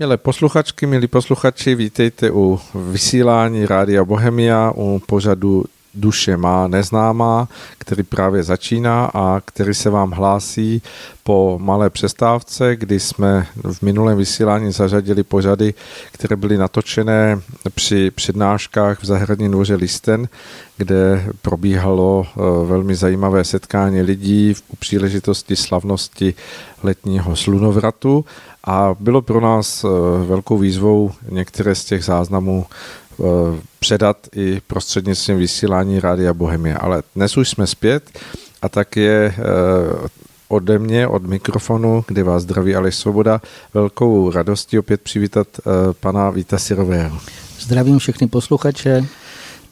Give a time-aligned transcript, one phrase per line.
[0.00, 8.02] Milé posluchačky, milí posluchači, vítejte u vysílání Rádia Bohemia, u pořadu Duše má neznámá, který
[8.02, 10.82] právě začíná a který se vám hlásí
[11.22, 15.74] po malé přestávce, kdy jsme v minulém vysílání zařadili pořady,
[16.12, 17.40] které byly natočené
[17.74, 20.28] při přednáškách v zahradní dvoře Listen,
[20.76, 26.34] kde probíhalo eh, velmi zajímavé setkání lidí u příležitosti slavnosti
[26.82, 28.24] letního slunovratu
[28.64, 29.88] a bylo pro nás eh,
[30.26, 33.24] velkou výzvou některé z těch záznamů eh,
[33.80, 36.74] předat i prostřednictvím vysílání Rádia Bohemie.
[36.74, 38.18] Ale dnes už jsme zpět
[38.62, 39.34] a tak je
[40.48, 43.40] ode mě, od mikrofonu, kde vás zdraví Aleš Svoboda,
[43.74, 45.46] velkou radostí opět přivítat
[46.00, 47.18] pana Víta Sirového.
[47.60, 49.06] Zdravím všechny posluchače.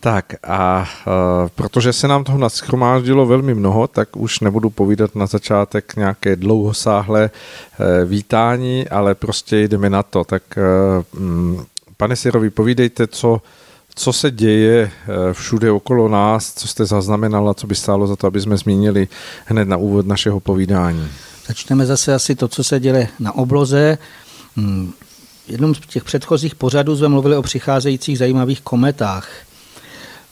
[0.00, 5.26] Tak a uh, protože se nám toho naschromáždilo velmi mnoho, tak už nebudu povídat na
[5.26, 10.24] začátek nějaké dlouhosáhlé uh, vítání, ale prostě jdeme na to.
[10.24, 11.62] Tak uh,
[11.96, 13.42] pane Sirovi, povídejte, co,
[13.94, 14.90] co se děje
[15.32, 19.08] všude okolo nás, co jste zaznamenala, co by stálo za to, aby jsme zmínili
[19.44, 21.08] hned na úvod našeho povídání.
[21.46, 23.98] Začneme zase asi to, co se děje na obloze.
[24.56, 24.92] Hmm,
[25.46, 29.28] v jednom z těch předchozích pořadů jsme mluvili o přicházejících zajímavých kometách.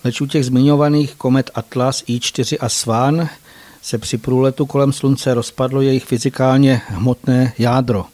[0.06, 3.28] Leč u těch zmiňovaných komet Atlas, I4 a Svan
[3.82, 8.04] se při průletu kolem Slunce rozpadlo jejich fyzikálně hmotné jádro.
[8.04, 8.06] E,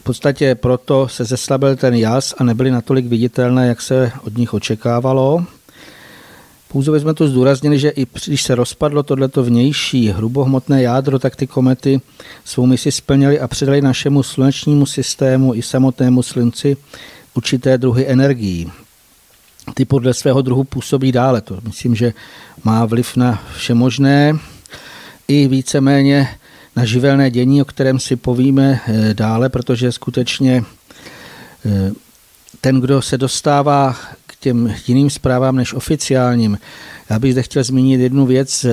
[0.00, 4.54] v podstatě proto se zeslabil ten jas a nebyly natolik viditelné, jak se od nich
[4.54, 5.44] očekávalo.
[6.68, 11.46] Pouze jsme tu zdůraznili, že i když se rozpadlo tohleto vnější hrubohmotné jádro, tak ty
[11.46, 12.00] komety
[12.44, 16.76] svou misi splnily a předali našemu slunečnímu systému i samotnému slunci
[17.34, 18.70] určité druhy energií
[19.74, 21.40] ty podle svého druhu působí dále.
[21.40, 22.12] To myslím, že
[22.64, 24.38] má vliv na vše možné
[25.28, 26.28] i víceméně
[26.76, 30.64] na živelné dění, o kterém si povíme eh, dále, protože skutečně
[31.66, 31.92] eh,
[32.60, 33.96] ten, kdo se dostává
[34.26, 36.58] k těm jiným zprávám než oficiálním,
[37.10, 38.66] já bych zde chtěl zmínit jednu věc.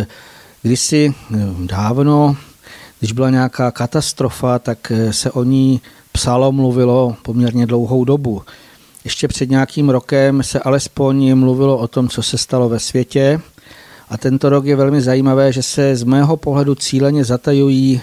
[0.61, 2.37] Kdysi eh, dávno,
[2.99, 8.41] když byla nějaká katastrofa, tak se o ní psalo, mluvilo poměrně dlouhou dobu.
[9.05, 13.41] Ještě před nějakým rokem se alespoň mluvilo o tom, co se stalo ve světě.
[14.09, 18.01] A tento rok je velmi zajímavé, že se z mého pohledu cíleně zatajují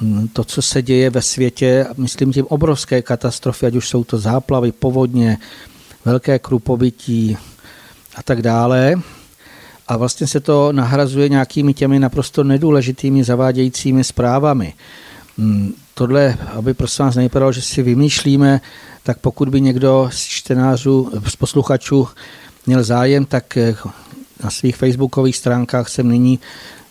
[0.00, 4.18] mm, to, co se děje ve světě, myslím tím obrovské katastrofy, ať už jsou to
[4.18, 5.38] záplavy, povodně,
[6.04, 7.36] velké krupobytí
[8.16, 8.94] a tak dále.
[9.88, 14.74] A vlastně se to nahrazuje nějakými těmi naprosto nedůležitými zavádějícími zprávami.
[15.94, 18.60] Tohle, aby prosím vás nejprve, že si vymýšlíme
[19.04, 22.08] tak pokud by někdo z čtenářů, z posluchačů
[22.66, 23.76] měl zájem, tak eh,
[24.44, 26.38] na svých facebookových stránkách jsem nyní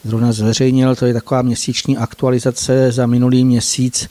[0.03, 4.09] zrovna zveřejnil, to je taková měsíční aktualizace za minulý měsíc,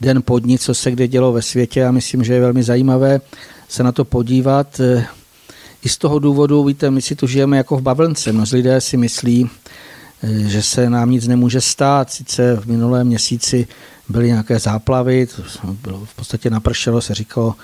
[0.00, 3.20] den po dní, co se kde dělo ve světě a myslím, že je velmi zajímavé
[3.68, 4.80] se na to podívat.
[4.80, 5.06] Eh,
[5.84, 8.32] I z toho důvodu, víte, my si tu žijeme jako v bavlnce.
[8.32, 9.50] Mnozí lidé si myslí,
[10.22, 12.10] eh, že se nám nic nemůže stát.
[12.10, 13.68] Sice v minulém měsíci
[14.10, 15.28] byly nějaké záplavy,
[15.82, 17.54] bylo v podstatě napršelo, se říkalo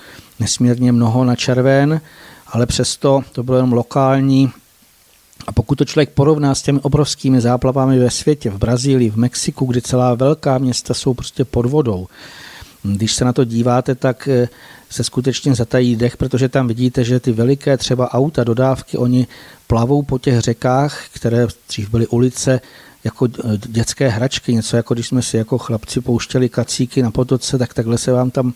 [0.40, 2.00] nesmírně mnoho na červen,
[2.46, 4.50] ale přesto to bylo jenom lokální.
[5.46, 9.64] A pokud to člověk porovná s těmi obrovskými záplavami ve světě, v Brazílii, v Mexiku,
[9.64, 12.06] kdy celá velká města jsou prostě pod vodou,
[12.82, 14.48] když se na to díváte, tak eh,
[14.90, 19.26] se skutečně zatají dech, protože tam vidíte, že ty veliké třeba auta, dodávky, oni
[19.66, 22.60] plavou po těch řekách, které dřív byly ulice,
[23.06, 23.26] jako
[23.66, 27.98] dětské hračky, něco jako když jsme si jako chlapci pouštěli kacíky na potoce, tak takhle
[27.98, 28.52] se vám tam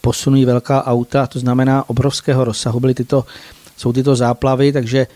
[0.00, 2.80] posunují velká auta, to znamená obrovského rozsahu.
[2.80, 3.24] Byly tyto,
[3.76, 5.06] jsou tyto záplavy, takže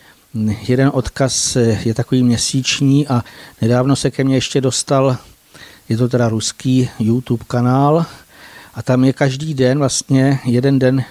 [0.68, 3.24] jeden odkaz je takový měsíční a
[3.62, 5.16] nedávno se ke mně ještě dostal,
[5.88, 8.06] je to teda ruský YouTube kanál
[8.74, 11.04] a tam je každý den vlastně jeden den,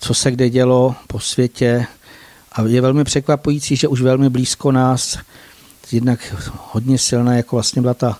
[0.00, 1.86] co se kde dělo po světě.
[2.52, 5.18] A je velmi překvapující, že už velmi blízko nás
[5.94, 6.34] jednak
[6.72, 8.18] hodně silná, jako vlastně byla ta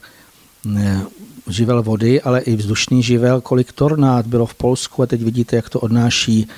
[1.48, 5.68] živel vody, ale i vzdušný živel, kolik tornád bylo v Polsku a teď vidíte, jak
[5.68, 6.48] to odnáší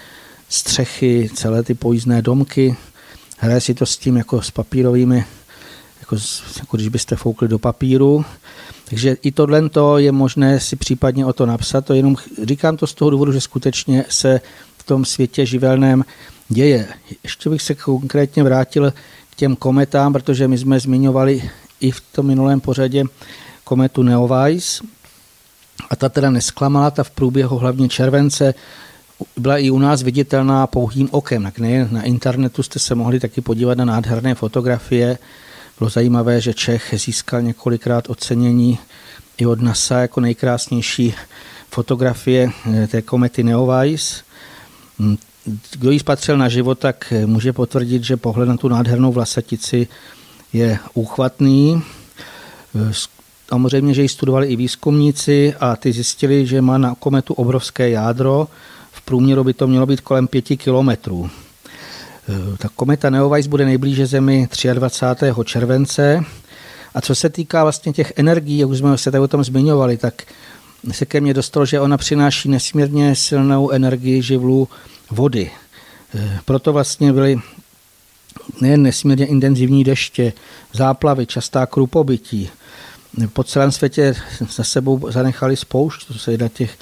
[0.48, 2.76] střechy, celé ty pojízdné domky.
[3.38, 5.24] Hraje si to s tím jako s papírovými,
[6.00, 6.16] jako,
[6.58, 8.24] jako když byste foukli do papíru.
[8.84, 9.62] Takže i tohle
[9.96, 11.84] je možné si případně o to napsat.
[11.84, 14.40] To jenom říkám to z toho důvodu, že skutečně se
[14.78, 16.04] v tom světě živelném
[16.48, 16.88] děje.
[17.22, 18.92] Ještě bych se konkrétně vrátil
[19.36, 21.50] těm kometám, protože my jsme zmiňovali
[21.80, 23.04] i v tom minulém pořadě
[23.64, 24.84] kometu Neowise
[25.90, 28.54] a ta teda nesklamala, ta v průběhu hlavně července
[29.36, 31.42] byla i u nás viditelná pouhým okem.
[31.42, 35.18] Tak nejen na internetu jste se mohli taky podívat na nádherné fotografie.
[35.78, 38.78] Bylo zajímavé, že Čech získal několikrát ocenění
[39.38, 41.14] i od NASA jako nejkrásnější
[41.70, 42.50] fotografie
[42.88, 44.22] té komety Neowise.
[45.72, 49.88] Kdo ji spatřil na život, tak může potvrdit, že pohled na tu nádhernou vlasatici
[50.52, 51.82] je úchvatný.
[53.48, 58.48] Samozřejmě, že ji studovali i výzkumníci a ty zjistili, že má na kometu obrovské jádro.
[58.92, 61.30] V průměru by to mělo být kolem 5 kilometrů.
[62.58, 65.26] Ta kometa Neowise bude nejblíže Zemi 23.
[65.44, 66.20] července.
[66.94, 69.96] A co se týká vlastně těch energií, jak už jsme se tady o tom zmiňovali,
[69.96, 70.22] tak
[70.90, 74.68] se ke mně dostalo, že ona přináší nesmírně silnou energii živlu
[75.10, 75.50] vody.
[76.44, 77.40] Proto vlastně byly
[78.60, 80.32] nejen nesmírně intenzivní deště,
[80.72, 82.50] záplavy, častá krupobytí.
[83.32, 84.14] Po celém světě
[84.56, 86.78] za sebou zanechali spoušť, to se na těch,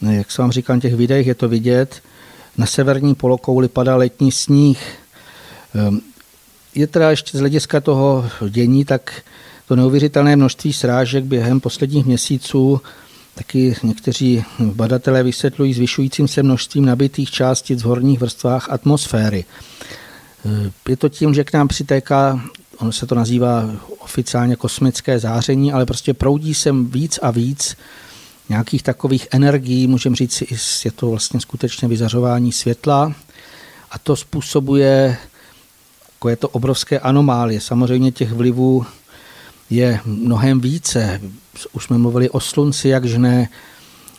[0.00, 2.02] jak jsem vám na těch videích je to vidět.
[2.56, 4.98] Na severní polokouli padá letní sníh.
[5.74, 6.00] Ehm,
[6.74, 9.22] je teda ještě z hlediska toho dění, tak
[9.68, 12.80] to neuvěřitelné množství srážek během posledních měsíců
[13.40, 19.44] taky někteří badatelé vysvětlují zvyšujícím se množstvím nabitých částic v horních vrstvách atmosféry.
[20.88, 22.40] Je to tím, že k nám přitéká,
[22.78, 27.76] ono se to nazývá oficiálně kosmické záření, ale prostě proudí sem víc a víc
[28.48, 30.42] nějakých takových energií, můžeme říct,
[30.84, 33.12] je to vlastně skutečně vyzařování světla
[33.90, 35.16] a to způsobuje
[36.12, 37.60] jako je to obrovské anomálie.
[37.60, 38.86] Samozřejmě těch vlivů
[39.70, 41.20] je mnohem více.
[41.72, 43.48] Už jsme mluvili o slunci, jak žne,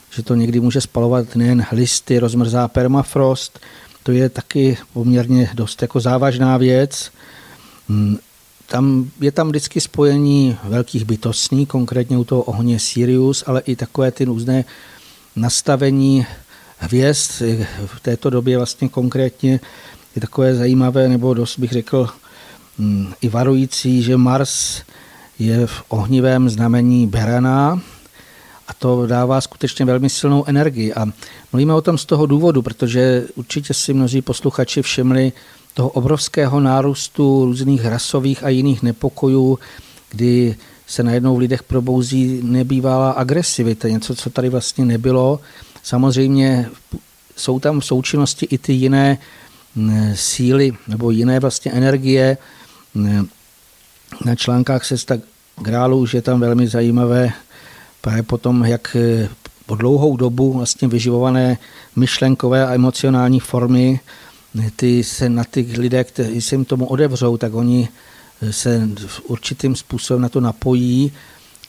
[0.09, 3.59] že to někdy může spalovat nejen listy, rozmrzá permafrost,
[4.03, 7.11] to je taky poměrně dost jako závažná věc.
[7.89, 8.17] Hmm,
[8.67, 14.11] tam, je tam vždycky spojení velkých bytostní, konkrétně u toho ohně Sirius, ale i takové
[14.11, 14.65] ty různé
[15.35, 16.25] nastavení
[16.77, 17.31] hvězd.
[17.85, 19.59] V této době vlastně konkrétně
[20.15, 22.09] je takové zajímavé, nebo dost bych řekl
[22.79, 24.81] hmm, i varující, že Mars
[25.39, 27.81] je v ohnivém znamení Berana
[28.68, 30.94] a to dává skutečně velmi silnou energii.
[30.94, 31.06] A
[31.51, 35.31] mluvíme o tom z toho důvodu, protože určitě si mnozí posluchači všimli
[35.74, 39.60] toho obrovského nárůstu různých rasových a jiných nepokojů,
[40.10, 40.56] kdy
[40.88, 45.39] se najednou v lidech probouzí nebývalá agresivita, něco, co tady vlastně nebylo.
[45.83, 46.69] Samozřejmě
[47.36, 49.18] jsou tam v součinnosti i ty jiné
[50.13, 52.38] síly nebo jiné vlastně energie.
[54.25, 55.19] Na článkách se tak
[55.61, 57.33] grálu už je tam velmi zajímavé
[58.01, 59.29] právě potom, jak eh,
[59.65, 61.57] po dlouhou dobu vlastně vyživované
[61.95, 63.99] myšlenkové a emocionální formy,
[64.59, 67.89] eh, ty se na ty lidé, kteří se jim tomu odevřou, tak oni
[68.41, 68.89] eh, se
[69.23, 71.11] určitým způsobem na to napojí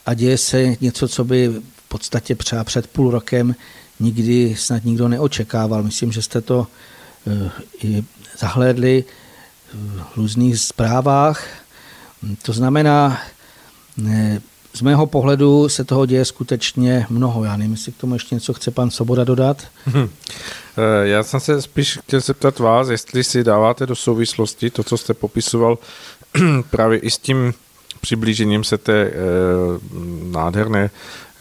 [0.07, 3.55] a děje se něco, co by v podstatě třeba před půl rokem
[4.01, 5.83] nikdy snad nikdo neočekával.
[5.83, 6.67] Myslím, že jste to
[7.83, 8.05] i
[8.39, 9.05] zahlédli
[9.75, 11.62] v různých zprávách.
[12.43, 13.19] To znamená,
[14.75, 17.45] z mého pohledu se toho děje skutečně mnoho.
[17.45, 19.63] Já nevím, jestli k tomu ještě něco chce pan Soboda dodat.
[19.87, 20.09] Hm.
[21.03, 25.15] Já jsem se spíš chtěl zeptat vás, jestli si dáváte do souvislosti to, co jste
[25.15, 25.79] popisoval
[26.71, 27.55] právě i s tím
[28.01, 29.13] přiblížením se té eh,
[30.31, 30.91] nádherné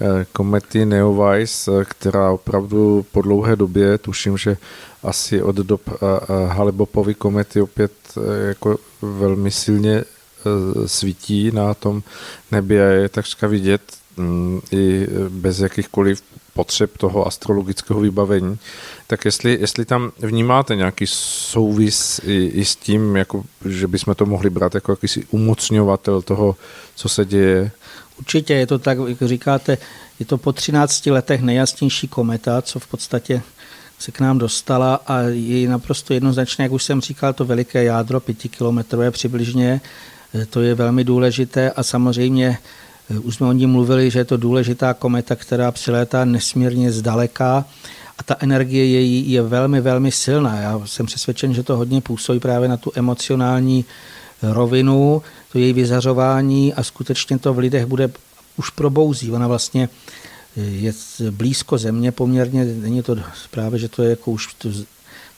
[0.01, 4.57] eh, komety Neowise, která opravdu po dlouhé době, tuším, že
[5.04, 10.21] asi od dob eh, eh Halibopovy komety opět eh, jako velmi silně Eh,
[10.86, 12.04] svítí na tom
[12.52, 13.82] nebi a je takřka vidět
[14.18, 16.22] mm, i bez jakýchkoliv
[16.54, 18.58] potřeb toho astrologického vybavení,
[19.08, 24.25] tak jestli, jestli tam vnímáte nějaký souvis i, i s tím, jako, že bychom to
[24.25, 26.56] mohli brát jako jakýsi umocňovatel toho,
[26.96, 27.72] co se děje?
[28.20, 29.77] Určitě je to tak, jak říkáte,
[30.20, 33.42] je to po 13 letech nejjasnější kometa, co v podstatě
[34.00, 38.20] se k nám dostala a je naprosto jednoznačné, jak už jsem říkal, to veliké jádro,
[38.20, 40.11] pětikilometrové přibližně, Eh,
[40.50, 42.58] to je velmi důležité a samozřejmě
[43.10, 47.66] eh, už jsme o ní mluvili, že je to důležitá kometa, která přilétá nesmírně zdaleka
[48.18, 50.60] a ta energie její je velmi, velmi silná.
[50.60, 53.86] Já jsem přesvědčen, že to hodně působí právě na tu emocionální
[54.42, 55.22] rovinu,
[55.52, 58.10] to její vyzařování a skutečně to v lidech bude
[58.58, 59.32] už probouzí.
[59.32, 59.90] Ona vlastně
[60.58, 60.94] eh, je
[61.32, 63.16] blízko země poměrně, není to
[63.52, 64.56] právě, že to je jako už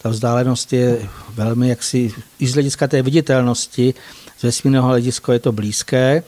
[0.04, 3.94] ta vzdálenost je velmi jaksi, i z hlediska té viditelnosti,
[4.44, 6.24] z vesmírného hlediska je to blízké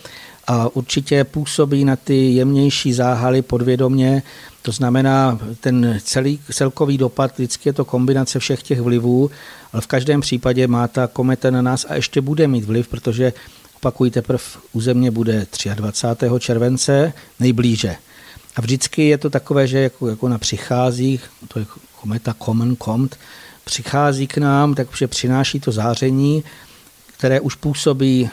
[0.47, 4.23] a určitě působí na ty jemnější záhaly podvědomě,
[4.61, 9.31] to znamená, ten celý, celkový dopad, vždycky je to kombinace všech těch vlivů,
[9.73, 13.33] ale v každém případě má ta kometa na nás a ještě bude mít vliv, protože
[13.75, 14.43] opakují teprve
[14.73, 16.29] u Země bude 23.
[16.39, 17.95] července nejblíže.
[18.55, 21.65] A vždycky je to takové, že jako, jako na přichází, to je
[22.01, 23.19] kometa Common Comt,
[23.65, 26.43] přichází k nám, takže přináší to záření,
[27.25, 28.29] které už působí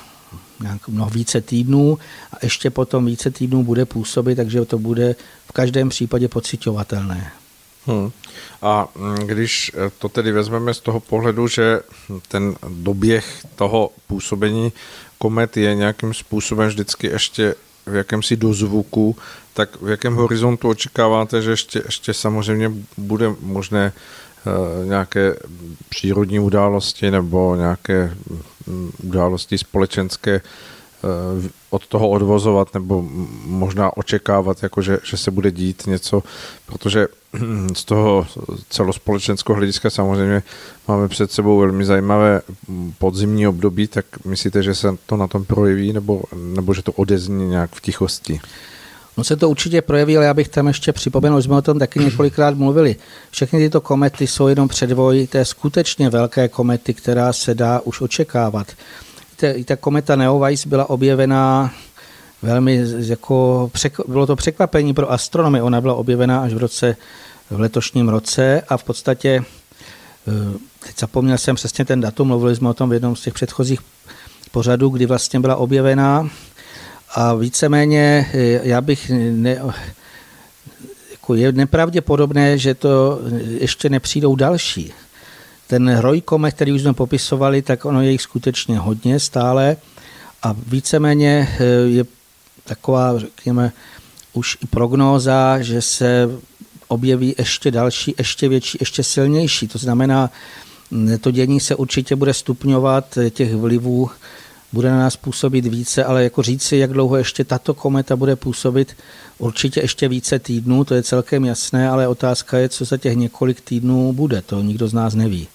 [0.63, 1.99] nějak mnoho více týdnů
[2.33, 7.33] a ještě potom více týdnů bude působit, takže to bude v každém případě pocitovatelné.
[7.87, 8.11] Hmm.
[8.63, 11.81] A mm, když eh, to tedy vezmeme z toho pohledu, že
[12.29, 14.73] ten doběh toho působení
[15.19, 17.55] komet je nějakým způsobem vždycky ještě
[17.87, 19.17] v jakémsi dozvuku,
[19.55, 23.93] tak v jakém horizontu očekáváte, že ještě, ještě samozřejmě bude možné
[24.85, 25.37] nějaké
[25.89, 28.15] přírodní události nebo nějaké
[28.67, 33.05] um, události společenské uh, od toho odvozovat nebo
[33.45, 36.23] možná očekávat, jako že, že se bude dít něco,
[36.67, 37.07] protože
[37.75, 38.27] z toho
[38.69, 40.43] celospolečenského hlediska samozřejmě
[40.89, 42.43] máme před sebou velmi zajímavé
[42.99, 47.49] podzimní období, tak myslíte, že se to na tom projeví nebo, nebo že to odezní
[47.49, 48.41] nějak v tichosti?
[49.17, 51.79] No se to určitě projeví, ale já bych tam ještě připomenul, že jsme o tom
[51.79, 52.97] taky několikrát mluvili.
[53.31, 58.67] Všechny tyto komety jsou jenom předvoj té skutečně velké komety, která se dá už očekávat.
[59.55, 61.75] I ta kometa Neowise byla objevená
[62.43, 63.71] velmi jako
[64.09, 65.63] bylo to překvapení pro astronomy.
[65.63, 66.97] Ona byla objevena až v roce
[67.51, 69.45] v letošním roce a v podstatě
[70.29, 73.35] eh, teď zapomněl jsem přesně ten datum, mluvili jsme o tom v jednom z těch
[73.35, 73.81] předchozích
[74.51, 76.31] pořadů, kdy vlastně byla objevená
[77.15, 79.61] a víceméně eh, já bych ne,
[81.11, 83.21] jako je nepravděpodobné, že to
[83.61, 84.93] ještě nepřijdou další.
[85.67, 89.77] Ten roj komet, který už jsme popisovali, tak ono je jich skutečně hodně stále
[90.43, 92.05] a víceméně eh, je
[92.65, 93.73] taková, řekněme,
[94.33, 96.29] už i prognóza, že se
[96.89, 99.69] objeví ještě další, ještě větší, ještě silnější.
[99.69, 100.31] To znamená,
[101.21, 104.11] to dění se určitě bude stupňovat, těch vlivů
[104.73, 108.97] bude na nás působit více, ale jako říci, jak dlouho ještě tato kometa bude působit,
[109.39, 113.61] určitě ještě více týdnů, to je celkem jasné, ale otázka je, co za těch několik
[113.61, 115.49] týdnů bude, to nikdo z nás neví.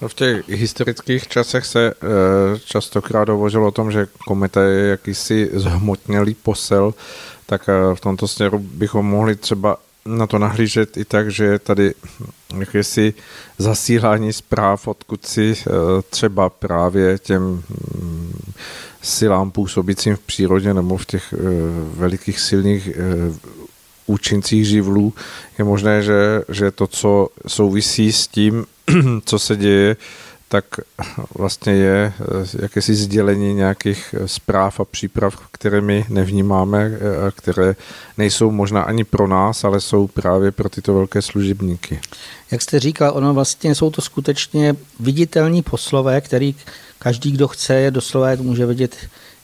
[0.00, 1.94] No v těch historických časech se e,
[2.64, 6.94] častokrát hovořilo o tom, že kometa je jakýsi zhmotnělý posel,
[7.46, 11.58] tak e, v tomto směru bychom mohli třeba na to nahlížet i tak, že je
[11.58, 11.94] tady
[12.58, 13.14] jakési
[13.58, 15.70] zasílání zpráv, odkud si e,
[16.10, 18.42] třeba právě těm mm,
[19.02, 21.34] silám působícím v přírodě nebo v těch
[21.96, 22.88] velikých silných
[24.08, 25.14] účincích živlů,
[25.58, 28.66] je možné, že, že to, co souvisí s tím,
[29.24, 29.96] co se děje,
[30.48, 30.64] tak
[31.34, 36.98] vlastně je eh, jakési sdělení nějakých eh, zpráv a příprav, které my nevnímáme eh,
[37.30, 37.76] které
[38.18, 42.00] nejsou možná ani pro nás, ale jsou právě pro tyto velké služebníky.
[42.50, 46.54] Jak jste říkal, ono vlastně jsou to skutečně viditelní poslové, který
[46.98, 48.96] každý, kdo chce, je doslova může vidět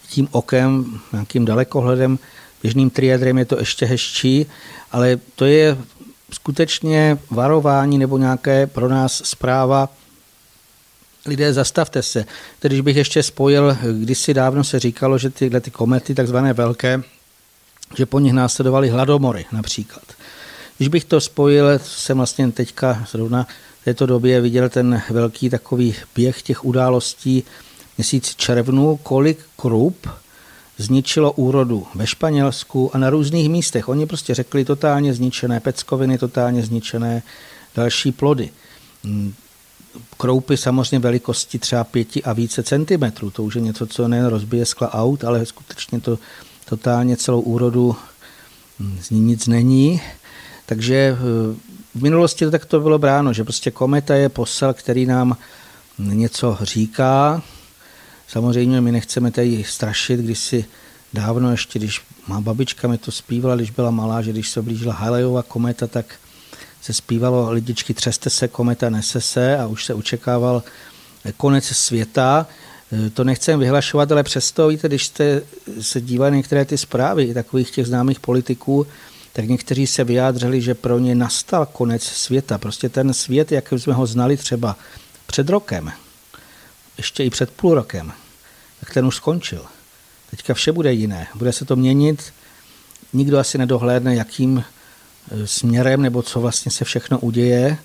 [0.08, 2.18] tím okem, nějakým dalekohledem,
[2.62, 4.46] běžným triadrem je to ještě hezčí,
[4.92, 5.76] ale to je
[6.32, 9.88] skutečně varování nebo nějaké pro nás zpráva,
[11.26, 12.25] lidé, zastavte se.
[12.59, 17.02] Tedy, když bych ještě spojil, kdysi dávno se říkalo, že tyhle ty komety, takzvané velké,
[17.97, 20.04] že po nich následovaly hladomory například.
[20.76, 23.47] Když bych to spojil, jsem vlastně teďka zrovna
[23.81, 27.45] v této době viděl ten velký takový běh těch událostí
[27.99, 30.09] měsíc červnu, kolik krup
[30.78, 33.88] zničilo úrodu ve Španělsku a na různých místech.
[33.88, 37.23] Oni prostě řekli totálně zničené peckoviny, totálně zničené
[37.75, 38.50] další plody.
[40.17, 43.31] Kroupy samozřejmě velikosti třeba pěti a více centimetrů.
[43.31, 46.19] To už je něco, co nejen rozbije skla aut, ale skutečně to
[46.65, 47.97] totálně celou úrodu
[48.79, 50.01] mm, z ní nic není.
[50.67, 51.17] Takže eh,
[51.95, 55.37] v minulosti to tak to bylo bráno, že prostě kometa je posel, který nám
[55.99, 57.43] něco říká,
[58.29, 60.65] Samozřejmě my nechceme tady strašit, když si
[61.13, 64.95] dávno ještě, když má babička mi to zpívala, když byla malá, že když se blížila
[64.95, 66.07] Halejova kometa, tak
[66.85, 70.62] se zpívalo lidičky třeste se, kometa nese se a už se očekával
[71.37, 72.47] konec světa.
[73.14, 75.43] To nechcem vyhlašovat, ale přesto, víte, když jste
[75.81, 78.87] se dívali některé ty zprávy takových těch známých politiků,
[79.33, 82.59] tak někteří se vyjádřili, že pro ně nastal konec světa.
[82.59, 84.76] Prostě ten svět, jak jsme ho znali třeba
[85.26, 85.93] před rokem,
[86.97, 88.12] ještě i před půl rokem,
[88.81, 89.64] tak ten už skončil.
[90.31, 91.26] Teďka vše bude jiné.
[91.35, 92.33] Bude se to měnit,
[93.12, 94.64] nikdo asi nedohlédne, jakým
[95.45, 97.78] směrem nebo co vlastně se všechno uděje,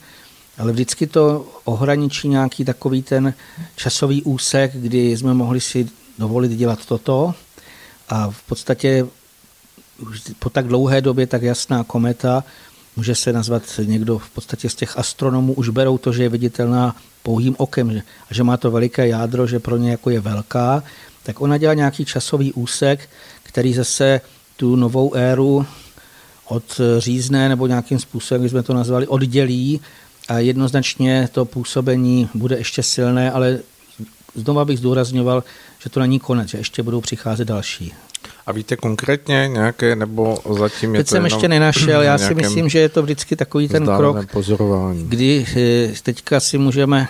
[0.58, 3.34] ale vždycky to ohraničí nějaký takový ten
[3.75, 7.34] časový úsek, kdy jsme mohli si dovolit dělat toto.
[8.10, 9.08] A v podstatě
[10.00, 12.43] už po tak dlouhé době tak jasná kometa,
[12.96, 16.96] může se nazvat někdo v podstatě z těch astronomů, už berou to, že je viditelná
[17.24, 20.84] pouhým okem, že, a že má to veliké jádro, že pro ně jako je velká,
[21.24, 23.10] tak ona dělá nějaký časový úsek,
[23.43, 24.22] který zase
[24.55, 25.65] tu novou éru
[26.50, 29.82] od řízné nebo nějakým způsobem, jak jsme to nazvali, oddělí
[30.27, 33.60] a jednoznačně to působení bude ještě silné, ale
[34.36, 35.44] znova bych zdůrazňoval,
[35.84, 37.94] že to není konec, že ještě budou přicházet další.
[38.46, 42.70] A víte konkrétně nějaké, nebo zatím je Teď to jsem ještě nenašel, já si myslím,
[42.70, 45.06] že je to vždycky takový ten krok, pozorování.
[45.10, 47.08] kdy eh, teďka si můžeme,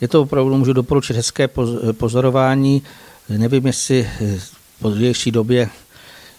[0.00, 1.48] je to opravdu, můžu doporučit hezké
[1.92, 2.82] pozorování,
[3.28, 5.68] nevím, jestli eh, v pozdější době,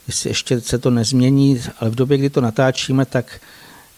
[0.08, 3.40] jestli ještě se to nezmění, ale v době, kdy to natáčíme, tak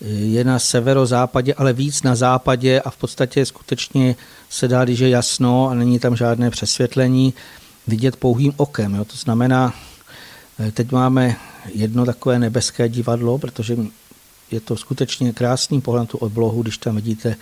[0.06, 4.16] je na severozápadě, ale víc na západě a v podstatě skutečně
[4.50, 7.34] se dá, když je jasno a není tam žádné přesvětlení,
[7.88, 8.96] vidět pouhým okem.
[8.96, 9.06] Jo.
[9.06, 9.74] To znamená,
[10.60, 11.36] eh, teď máme
[11.74, 13.78] jedno takové nebeské divadlo, protože
[14.52, 17.36] je to skutečně krásný pohled tu oblohu, když tam vidíte,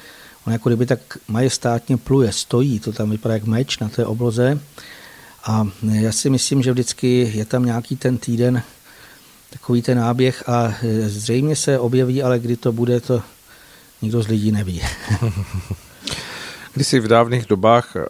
[0.47, 4.59] on jako kdyby tak majestátně pluje, stojí, to tam vypadá jak meč na té obloze.
[5.43, 8.63] A já si myslím, že vždycky je tam nějaký ten týden,
[9.49, 13.21] takový ten náběh a eh, zřejmě se objeví, ale kdy to bude, to
[14.01, 14.81] nikdo z lidí neví.
[16.73, 18.01] Kdysi v dávných dobách eh,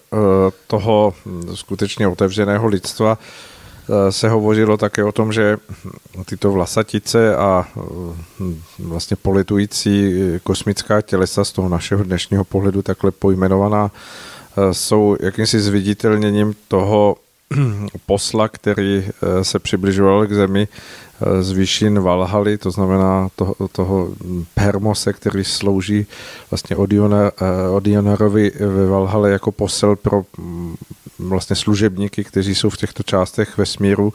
[0.67, 1.13] toho
[1.53, 5.57] skutečně otevřeného lidstva eh, se hovořilo také o tom, že
[6.25, 7.67] tyto vlasatice a
[8.79, 13.91] vlastně politující kosmická tělesa z toho našeho dnešního pohledu takhle pojmenovaná
[14.71, 17.15] jsou jakýmsi zviditelněním toho
[18.05, 19.05] posla, který
[19.41, 20.67] se přibližoval k zemi
[21.41, 24.09] z výšin Valhaly, to znamená toho, toho
[24.57, 26.05] Hermose, který slouží
[26.51, 26.75] vlastně
[27.71, 30.75] Odionarovi ve Valhale jako posel pro mm,
[31.19, 34.13] vlastně služebníky, kteří jsou v těchto částech vesmíru.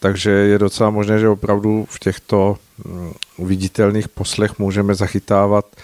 [0.00, 5.80] Takže je docela možné, že opravdu v těchto mm, viditelných poslech můžeme zachytávat eh,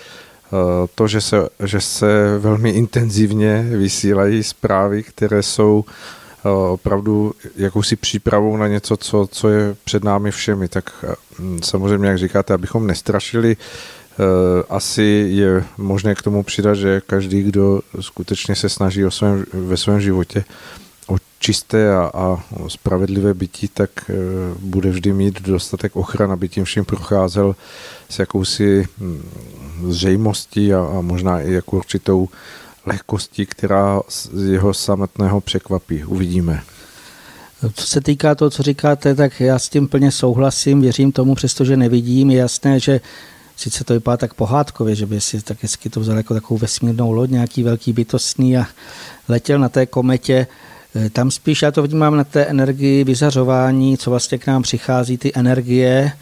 [0.94, 5.84] to, že se, že se velmi intenzivně vysílají zprávy, které jsou
[6.44, 10.68] Eh, opravdu jakousi přípravou na něco, co, co je před námi všemi.
[10.68, 11.14] Tak eh,
[11.62, 14.22] samozřejmě, jak říkáte, abychom nestrašili, eh,
[14.68, 19.76] asi je možné k tomu přidat, že každý, kdo skutečně se snaží o svém, ve
[19.76, 20.44] svém životě
[21.40, 23.90] čisté a, a spravedlivé bytí, tak
[24.58, 27.56] bude vždy mít dostatek ochrany, aby tím vším procházel
[28.08, 29.22] s jakousi hm,
[29.88, 32.28] zřejmostí a, a možná i jako určitou
[32.86, 36.04] lehkosti, která z jeho samotného překvapí.
[36.04, 36.62] Uvidíme.
[37.74, 41.76] Co se týká toho, co říkáte, tak já s tím plně souhlasím, věřím tomu, přestože
[41.76, 42.30] nevidím.
[42.30, 43.00] Je jasné, že
[43.56, 47.12] sice to vypadá tak pohádkově, že by si tak hezky to vzal jako takovou vesmírnou
[47.12, 48.66] loď, nějaký velký bytostný a
[49.28, 50.46] letěl na té kometě.
[50.96, 55.18] E, tam spíš já to vnímám na té energii vyzařování, co vlastně k nám přichází,
[55.18, 56.12] ty energie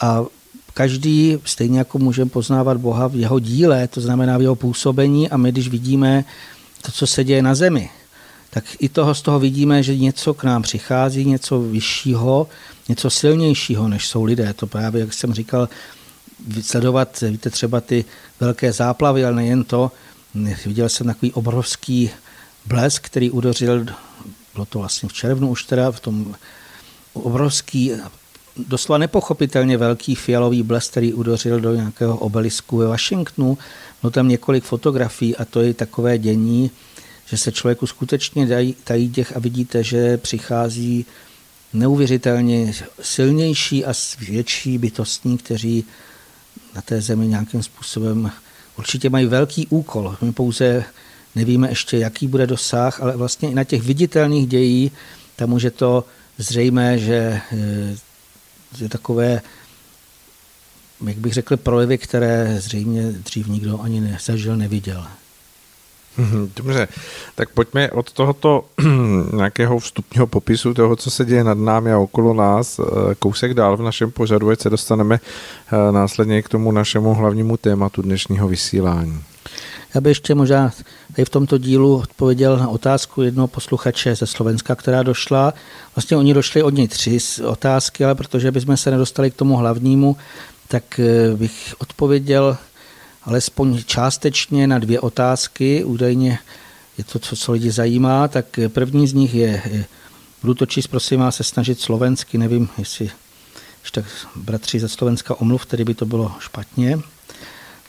[0.00, 0.24] a
[0.78, 5.36] Každý, stejně jako můžeme poznávat Boha v jeho díle, to znamená v jeho působení a
[5.36, 6.24] my, když vidíme
[6.82, 7.90] to, co se děje na zemi,
[8.50, 12.48] tak i toho z toho vidíme, že něco k nám přichází, něco vyššího,
[12.88, 14.52] něco silnějšího, než jsou lidé.
[14.52, 15.68] To právě, jak jsem říkal,
[16.62, 18.04] sledovat, víte, třeba ty
[18.40, 19.92] velké záplavy, ale nejen to.
[20.66, 22.10] Viděl jsem takový obrovský
[22.66, 23.86] blesk, který udeřil,
[24.58, 26.34] bylo to vlastně v červnu už teda, v tom
[27.12, 27.92] obrovský
[28.68, 33.58] doslova nepochopitelně velký fialový blesk, který udořil do nějakého obelisku ve Washingtonu.
[34.02, 36.70] Bylo tam několik fotografií a to je takové dění,
[37.26, 41.06] že se člověku skutečně dají, tají děch a vidíte, že přichází
[41.72, 45.84] neuvěřitelně silnější a větší bytostní, kteří
[46.74, 48.30] na té zemi nějakým způsobem
[48.78, 50.16] určitě mají velký úkol.
[50.20, 50.84] My pouze
[51.38, 54.92] nevíme ještě, jaký bude dosah, ale vlastně i na těch viditelných dějí,
[55.36, 56.04] tam už je to
[56.38, 57.96] zřejmé, že eh,
[58.78, 59.40] je takové,
[61.06, 65.06] jak bych řekl, projevy, které zřejmě dřív nikdo ani nezažil, neviděl.
[66.18, 66.88] Mhm, dobře,
[67.34, 68.64] tak pojďme od tohoto
[69.36, 73.76] nějakého vstupního popisu toho, co se děje nad námi a okolo nás, eh, kousek dál
[73.76, 79.22] v našem pořadu, ať se dostaneme eh, následně k tomu našemu hlavnímu tématu dnešního vysílání.
[79.94, 80.72] Já bych ještě možná
[81.16, 85.54] tady v tomto dílu odpověděl na otázku jednoho posluchače ze Slovenska, která došla.
[85.96, 90.16] Vlastně oni došli od něj tři otázky, ale protože bychom se nedostali k tomu hlavnímu,
[90.68, 92.56] tak eh, bych odpověděl
[93.24, 95.84] alespoň částečně na dvě otázky.
[95.84, 96.38] Údajně
[96.98, 98.28] je to, co, co lidi zajímá.
[98.28, 99.62] Tak první z nich je,
[100.42, 103.10] budu to číst, prosím vás, se snažit slovensky, nevím, jestli
[103.92, 104.04] tak
[104.36, 106.98] bratři ze Slovenska omluv, tedy by to bylo špatně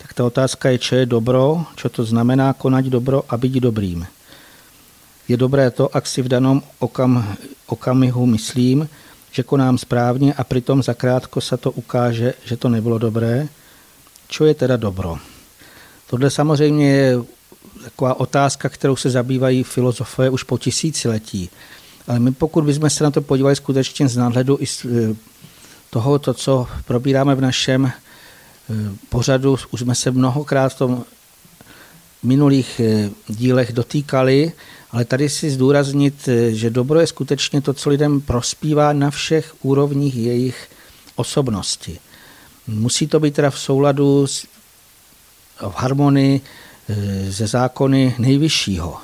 [0.01, 4.07] tak ta otázka je, čo je dobro, čo to znamená konať dobro a byť dobrým.
[5.27, 7.21] Je dobré to, ak si v danom okam,
[7.67, 8.89] okamihu myslím,
[9.31, 13.47] že konám správně a přitom zakrátko se to ukáže, že to nebylo dobré.
[14.27, 15.17] Čo je teda dobro?
[16.09, 17.17] Tohle samozřejmě je
[17.83, 21.49] taková otázka, kterou se zabývají filozofové už po tisíciletí.
[22.07, 25.15] Ale my pokud bychom se na to podívali skutečně z náhledu i z eh,
[25.89, 27.91] toho, to, co probíráme v našem
[29.09, 31.03] pořadu už jsme se mnohokrát v tom
[32.23, 34.51] minulých eh, dílech dotýkali
[34.91, 40.15] Ale tady si zdůraznit, že dobro je skutečně to, co lidem prospívá na všech úrovních
[40.15, 40.69] jejich
[41.15, 41.99] osobnosti.
[42.67, 44.47] Musí to být teda v souladu s,
[45.61, 46.41] v harmonii
[47.29, 48.97] ze zákony nejvyššího.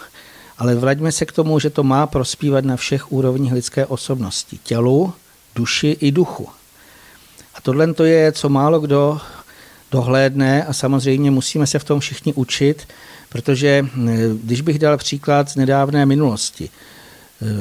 [0.57, 4.59] Ale vraťme se k tomu, že to má prospívat na všech úrovních lidské osobnosti.
[4.63, 5.13] Tělu,
[5.55, 6.49] duši i duchu.
[7.55, 9.21] A tohle to je, co málo kdo
[9.95, 12.87] dohlédne a samozřejmě musíme se v tom všichni učit,
[13.29, 13.87] protože
[14.43, 16.69] když bych dal příklad z nedávné minulosti,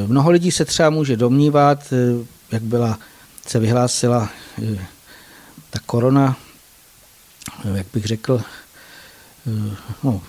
[0.06, 1.78] mnoho lidí se třeba může domnívat,
[2.52, 2.98] jak byla,
[3.46, 4.28] se vyhlásila
[5.70, 6.36] ta korona,
[7.74, 8.40] jak bych řekl,
[10.02, 10.22] no,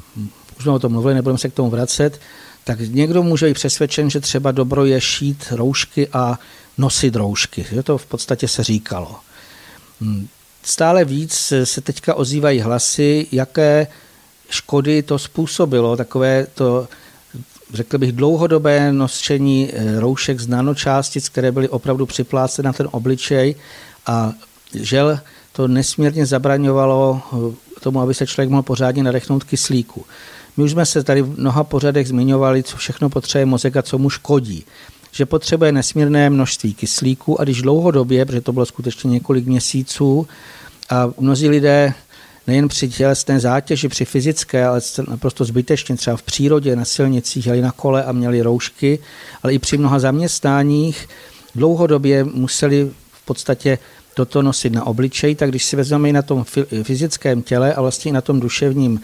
[0.58, 2.22] už jsme o tom mluvili, nebudeme se k tomu vracet,
[2.64, 6.40] tak někdo může být přesvědčen, že třeba dobro je šít roušky a
[6.78, 7.66] nosit roušky.
[7.72, 9.16] Že to v podstatě se říkalo.
[10.68, 13.88] Stále víc se teďka ozývají hlasy, jaké
[14.50, 16.88] škody to způsobilo, takové to,
[17.74, 23.56] řekl bych, dlouhodobé nošení eh, roušek z nanočástic, které byly opravdu připláceny na ten obličej
[24.06, 24.34] a
[24.74, 25.20] žel
[25.52, 30.06] to nesmírně zabraňovalo eh, tomu, aby se člověk mohl pořádně nadechnout kyslíku.
[30.58, 33.98] My už jsme se tady v mnoha pořadech zmiňovali, co všechno potřebuje mozek a co
[33.98, 34.66] mu škodí.
[35.16, 40.28] Že potřebuje nesmírné množství kyslíku a když dlouhodobě, protože to bylo skutečně několik měsíců,
[40.90, 41.94] a mnozí lidé
[42.48, 47.62] nejen při tělesné zátěži, při fyzické, ale naprosto zbytečně třeba v přírodě, na silnicích, jeli
[47.62, 49.00] na kole a měli roušky,
[49.44, 51.08] ale i při mnoha zaměstnáních
[51.56, 53.78] dlouhodobě museli v podstatě
[54.14, 56.46] toto nosit na obličej, tak když si vezmeme i na tom
[56.84, 59.02] fyzickém těle a vlastně i na tom duševním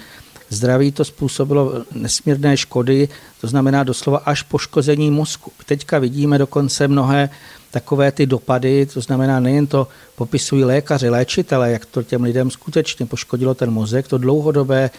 [0.52, 3.10] zdraví to způsobilo nesmírné škody,
[3.42, 5.52] to znamená doslova až poškození mozku.
[5.66, 7.30] Teďka vidíme dokonce mnohé
[7.72, 13.06] takové ty dopady, to znamená nejen to popisují lékaři, léčitele, jak to těm lidem skutečně
[13.06, 14.90] poškodilo ten mozek, to dlouhodobé,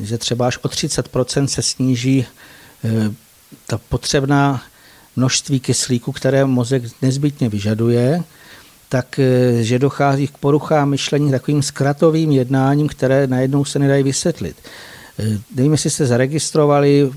[0.00, 2.26] že třeba až o 30% se sníží
[2.84, 3.14] eh,
[3.66, 4.62] ta potřebná
[5.16, 8.22] množství kyslíku, které mozek nezbytně vyžaduje,
[8.88, 14.56] tak eh, že dochází k poruchám myšlení takovým zkratovým jednáním, které najednou se nedají vysvětlit.
[15.18, 17.10] Eh, nevím, jestli jste zaregistrovali,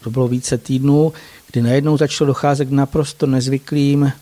[0.00, 1.12] to bylo více týdnů,
[1.52, 4.12] kdy najednou začalo docházet k naprosto nezvyklým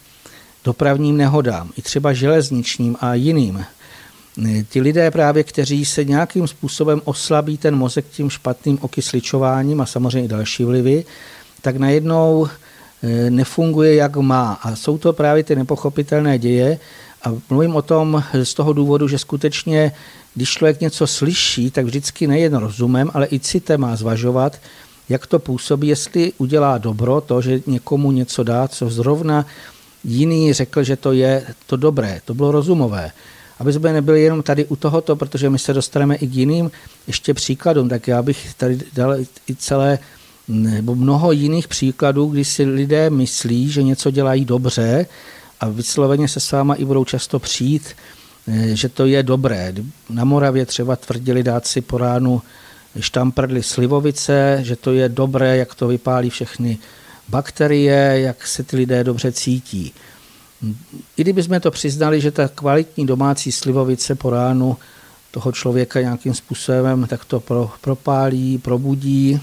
[0.64, 3.64] dopravním nehodám, i třeba železničním a jiným.
[4.46, 9.86] Eh, ti lidé právě, kteří se nějakým způsobem oslabí ten mozek tím špatným okysličováním a
[9.86, 11.04] samozřejmě i další vlivy,
[11.60, 12.48] tak najednou
[13.02, 14.52] eh, nefunguje, jak má.
[14.62, 16.78] A jsou to právě ty nepochopitelné děje.
[17.22, 19.92] A mluvím o tom z toho důvodu, že skutečně
[20.34, 24.60] když člověk něco slyší, tak vždycky nejen rozumem, ale i citem má zvažovat,
[25.08, 29.46] jak to působí, jestli udělá dobro to, že někomu něco dá, co zrovna
[30.04, 33.10] jiný řekl, že to je to dobré, to bylo rozumové.
[33.58, 36.70] Aby jsme nebyli jenom tady u tohoto, protože my se dostaneme i k jiným
[37.06, 39.16] ještě příkladům, tak já bych tady dal
[39.48, 39.98] i celé
[40.48, 45.06] nebo mnoho jiných příkladů, kdy si lidé myslí, že něco dělají dobře
[45.60, 47.82] a vysloveně se s váma i budou často přijít
[48.48, 49.74] že to je dobré.
[50.10, 52.42] Na Moravě třeba tvrdili dát si po ránu
[53.00, 56.78] štamprdly slivovice, že to je dobré, jak to vypálí všechny
[57.28, 59.92] bakterie, jak se ty lidé dobře cítí.
[61.16, 64.76] I kdybychom to přiznali, že ta kvalitní domácí slivovice po ránu
[65.30, 69.40] toho člověka nějakým způsobem tak to pro, propálí, probudí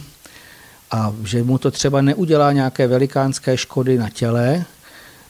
[0.92, 4.66] a že mu to třeba neudělá nějaké velikánské škody na těle,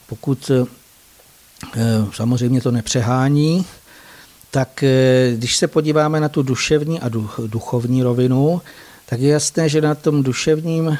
[0.10, 0.81] pokud Eh,
[2.13, 3.65] samozřejmě to nepřehání,
[4.52, 7.10] tak eh, když se podíváme na tu duševní a
[7.47, 8.62] duchovní rovinu,
[9.06, 10.97] tak je jasné, že na tom duševním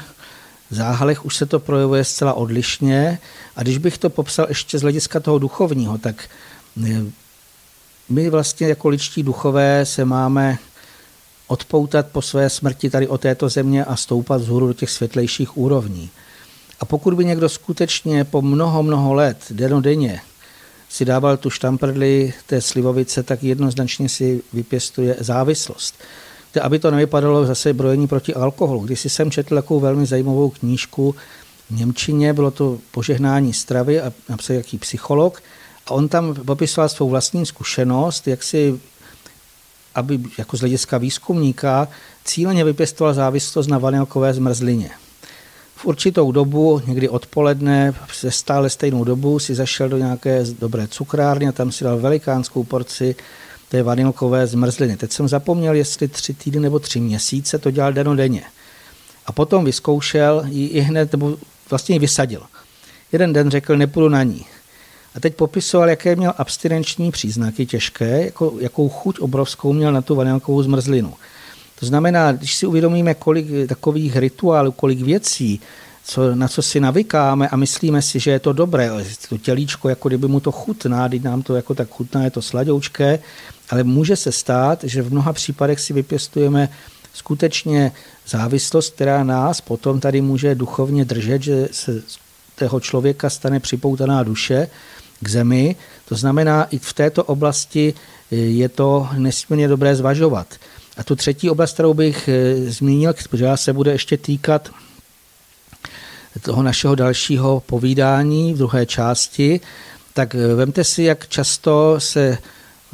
[0.69, 3.19] záhalech už se to projevuje zcela odlišně.
[3.56, 6.30] A když bych to popsal ještě z hlediska toho duchovního, tak
[6.88, 7.04] eh,
[8.10, 10.58] my vlastně jako ličtí duchové se máme
[11.47, 16.10] odpoutat po své smrti tady o této země a stoupat vzhůru do těch světlejších úrovní.
[16.80, 20.21] A pokud by někdo skutečně po mnoho, mnoho let, denodenně,
[20.92, 25.96] si dával tu štamprdli té slivovice, tak jednoznačně si vypěstuje závislost.
[26.62, 28.80] Aby to nevypadalo zase brojení proti alkoholu.
[28.80, 31.16] Když jsem četl takovou velmi zajímavou knížku
[31.70, 35.44] v Němčině, bylo to požehnání stravy a napsal jaký psycholog,
[35.88, 38.80] a on tam popisoval svou vlastní zkušenost, jak si,
[39.96, 41.88] aby jako z hlediska výzkumníka,
[42.26, 44.92] cíleně vypěstoval závislost na vanilkové zmrzlině
[45.82, 51.48] v určitou dobu, někdy odpoledne, se stále stejnou dobu, si zašel do nějaké dobré cukrárny
[51.48, 53.15] a tam si dal velikánskou porci
[53.70, 54.98] té vanilkové zmrzliny.
[54.98, 58.44] Teď jsem zapomněl, jestli tři týdny nebo tři měsíce to dělal denodenně.
[59.26, 61.38] A potom vyzkoušel ji i hned, nebo
[61.70, 62.41] vlastně ji vysadil.
[63.12, 64.46] Jeden den řekl, nepůjdu na ní.
[65.15, 70.15] A teď popisoval, jaké měl abstinenční příznaky těžké, jako, jakou chuť obrovskou měl na tu
[70.15, 71.13] vanilkovou zmrzlinu.
[71.82, 75.62] To znamená, když si uvědomíme, kolik takových rituálů, kolik věcí,
[76.04, 78.89] co, na co si navykáme a myslíme si, že je to dobré,
[79.30, 82.41] to tělíčko, jako kdyby mu to chutná, když nám to jako tak chutná, je to
[82.41, 83.20] sladoučké,
[83.70, 86.70] ale může se stát, že v mnoha případech si vypěstujeme
[87.13, 87.91] skutečně
[88.28, 92.20] závislost, která nás potom tady může duchovně držet, že se z
[92.56, 94.67] toho člověka stane připoutaná duše
[95.22, 95.76] k zemi.
[96.10, 97.94] To znamená, i v této oblasti
[98.32, 100.48] je to nesmírně dobré zvažovat.
[100.98, 104.72] A tu třetí oblast, kterou bych eh, zmínil, která se bude ještě týkat
[106.42, 109.60] toho našeho dalšího povídání v druhé části,
[110.14, 112.38] tak eh, vemte si, jak často se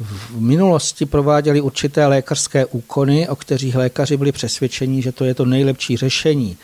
[0.00, 5.44] v minulosti prováděly určité lékařské úkony, o kterých lékaři byli přesvědčeni, že to je to
[5.44, 6.56] nejlepší řešení.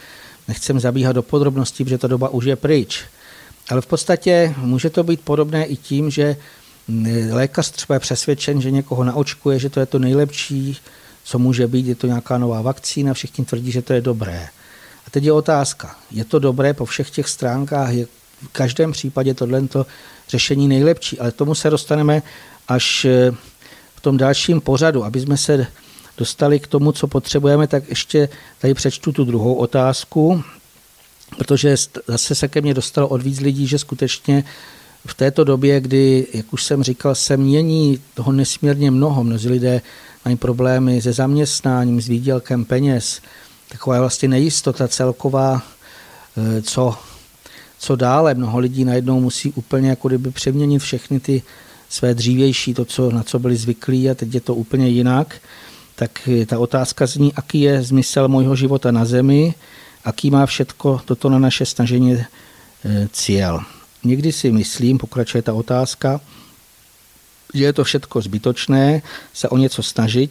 [0.49, 3.05] Nechcem zabíhat do podrobností, protože ta doba už je pryč.
[3.69, 6.37] Ale v podstatě může to být podobné i tím, že
[7.31, 10.77] lékař třeba je přesvědčen, že někoho naočkuje, že to je to nejlepší,
[11.25, 14.49] co může být, je to nějaká nová vakcína, všichni tvrdí, že to je dobré.
[15.07, 18.07] A teď je otázka, je to dobré po všech těch stránkách, je
[18.43, 19.63] v každém případě tohle
[20.29, 22.23] řešení nejlepší, ale tomu se dostaneme
[22.69, 23.33] až eh,
[23.95, 25.67] v tom dalším pořadu, aby jsme se
[26.19, 30.45] dostali k tomu, co potřebujeme, tak ještě tady přečtu tu druhou otázku,
[31.39, 34.45] protože zase se ke mně dostalo od víc lidí, že skutečně
[35.07, 39.83] v této době, kdy, jak už jsem říkal, se mění toho nesmírně mnoho, mnozí lidé
[40.25, 43.21] mají problémy se zaměstnáním, s výdělkem peněz,
[43.69, 45.63] taková vlastně nejistota celková,
[46.37, 46.97] eh, co,
[47.79, 48.35] co dále.
[48.35, 51.43] Mnoho lidí najednou musí úplně jako kdyby přeměnit všechny ty
[51.89, 55.35] své dřívější, to, co, na co byli zvyklí a teď je to úplně jinak.
[55.95, 59.55] Tak ta otázka zní, aký je smysl mojho života na zemi,
[60.05, 63.61] aký má všetko toto na naše snažení eh, cíl.
[64.05, 66.21] Někdy si myslím, pokračuje ta otázka,
[67.55, 70.31] že je to všetko zbytočné, se o něco snažit,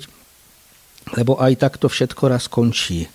[1.18, 3.08] lebo aj tak to všetko raz skončí.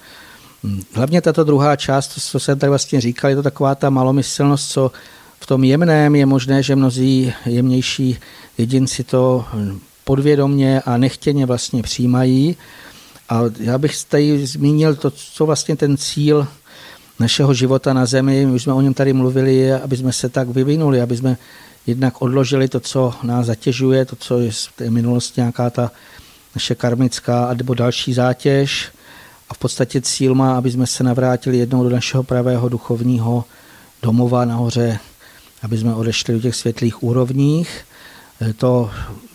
[0.65, 4.71] Hm, hlavně tato druhá část, co jsem tady vlastně říkal, je to taková ta malomyslnost,
[4.71, 4.93] co
[5.41, 8.19] v tom jemném je možné, že mnozí jemnější
[8.59, 9.45] jedinci to
[10.05, 12.57] podvědomně a nechtěně vlastně přijímají.
[13.29, 16.47] A já bych tady zmínil to, co vlastně ten cíl
[17.19, 20.49] našeho života na Zemi, my už jsme o něm tady mluvili, aby jsme se tak
[20.49, 21.37] vyvinuli, aby jsme
[21.89, 25.91] jednak odložili to, co nás zatěžuje, to, co je v té minulosti nějaká ta
[26.55, 28.89] naše karmická nebo další zátěž.
[29.51, 33.45] A v podstatě cíl má, aby jsme se navrátili jednou do našeho pravého duchovního
[34.03, 34.99] domova nahoře,
[35.63, 37.81] aby jsme odešli do těch světlých úrovních.
[38.57, 38.91] To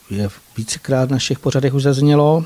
[0.10, 2.46] je vícekrát v našich pořadech už zaznělo,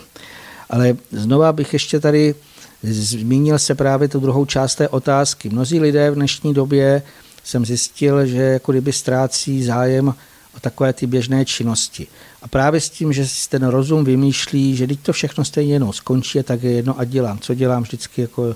[0.69, 2.35] ale znova bych ještě tady
[2.83, 5.49] zmínil se právě tu druhou část té otázky.
[5.49, 7.01] Mnozí lidé v dnešní době
[7.47, 10.15] jsem zjistil, že jako kdyby ztrácí zájem
[10.57, 12.07] o takové ty běžné činnosti.
[12.41, 15.93] A právě s tím, že si ten rozum vymýšlí, že teď to všechno stejně jenom
[15.93, 17.39] skončí, tak je jedno a dělám.
[17.39, 18.55] Co dělám, vždycky jako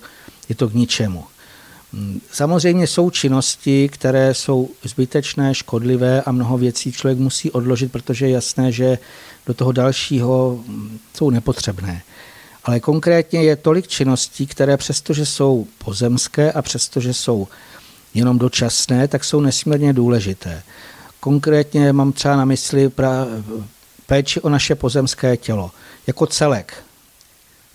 [0.49, 1.23] je to k ničemu.
[1.93, 8.25] Mm, samozřejmě jsou činnosti, které jsou zbytečné, škodlivé a mnoho věcí člověk musí odložit, protože
[8.25, 8.97] je jasné, že
[9.45, 12.01] do toho dalšího mm, jsou nepotřebné.
[12.63, 17.47] Ale konkrétně je tolik činností, které přestože jsou pozemské a přestože jsou
[18.13, 20.63] jenom dočasné, tak jsou nesmírně důležité.
[21.19, 23.28] Konkrétně mám třeba na mysli pra,
[24.08, 25.71] péči o naše pozemské tělo
[26.08, 26.84] jako celek.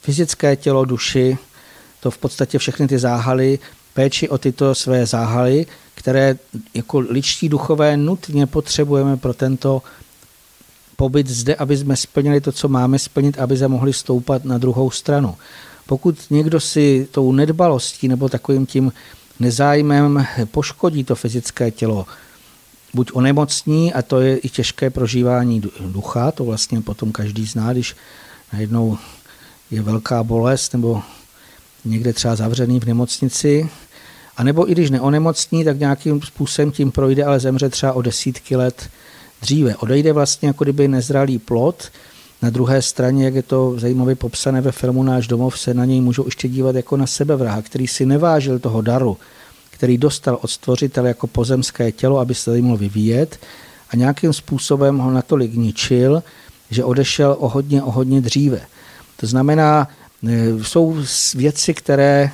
[0.02, 1.38] Fyzické tělo, duši,
[2.00, 3.58] to v podstatě všechny ty záhaly,
[3.94, 6.38] péči o tyto své záhaly, které
[6.74, 9.82] jako ličtí duchové nutně potřebujeme pro tento
[10.96, 14.90] pobyt zde, aby jsme splnili to, co máme splnit, aby se mohli stoupat na druhou
[14.90, 15.36] stranu.
[15.86, 18.92] Pokud někdo si tou nedbalostí nebo takovým tím
[19.40, 22.06] nezájmem poškodí to fyzické tělo,
[22.94, 27.96] buď onemocní, a to je i těžké prožívání ducha, to vlastně potom každý zná, když
[28.52, 28.98] najednou
[29.70, 31.02] je velká bolest nebo
[31.84, 33.68] někde třeba zavřený v nemocnici,
[34.36, 38.56] a nebo i když neonemocní, tak nějakým způsobem tím projde, ale zemře třeba o desítky
[38.56, 38.90] let
[39.40, 39.76] dříve.
[39.76, 41.90] Odejde vlastně jako kdyby nezralý plot,
[42.42, 46.00] na druhé straně, jak je to zajímavě popsané ve filmu Náš domov, se na něj
[46.00, 49.16] můžou ještě dívat jako na sebevraha, který si nevážil toho daru,
[49.70, 53.38] který dostal od stvořitele jako pozemské tělo, aby se tady mohl vyvíjet
[53.90, 56.22] a nějakým způsobem ho natolik ničil,
[56.70, 58.60] že odešel o hodně, o hodně dříve.
[59.16, 59.88] To znamená,
[60.28, 60.96] e, jsou
[61.34, 62.30] věci, které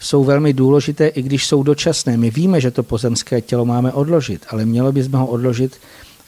[0.00, 2.16] jsou velmi důležité, i když jsou dočasné.
[2.16, 5.76] My víme, že to pozemské tělo máme odložit, ale mělo bychom ho odložit,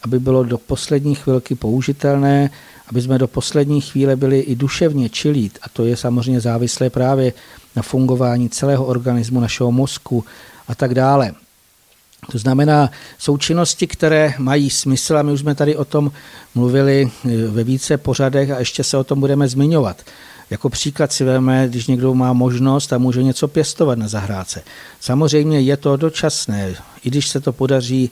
[0.02, 2.50] aby bylo do poslední chvilky použitelné,
[2.88, 5.58] aby jsme do poslední chvíle byli i duševně čilít.
[5.62, 7.32] A to je samozřejmě závislé právě
[7.76, 10.24] na fungování celého organismu, našeho mozku
[10.68, 11.32] a tak dále.
[12.32, 16.12] To znamená, jsou činnosti, které mají smysl a my už jsme tady o tom
[16.54, 17.10] mluvili
[17.48, 20.02] ve více pořadech a ještě se o tom budeme zmiňovat.
[20.50, 24.62] Jako příklad si veme, když někdo má možnost a může něco pěstovat na zahrádce.
[25.00, 28.10] Samozřejmě je to dočasné, i když se to podaří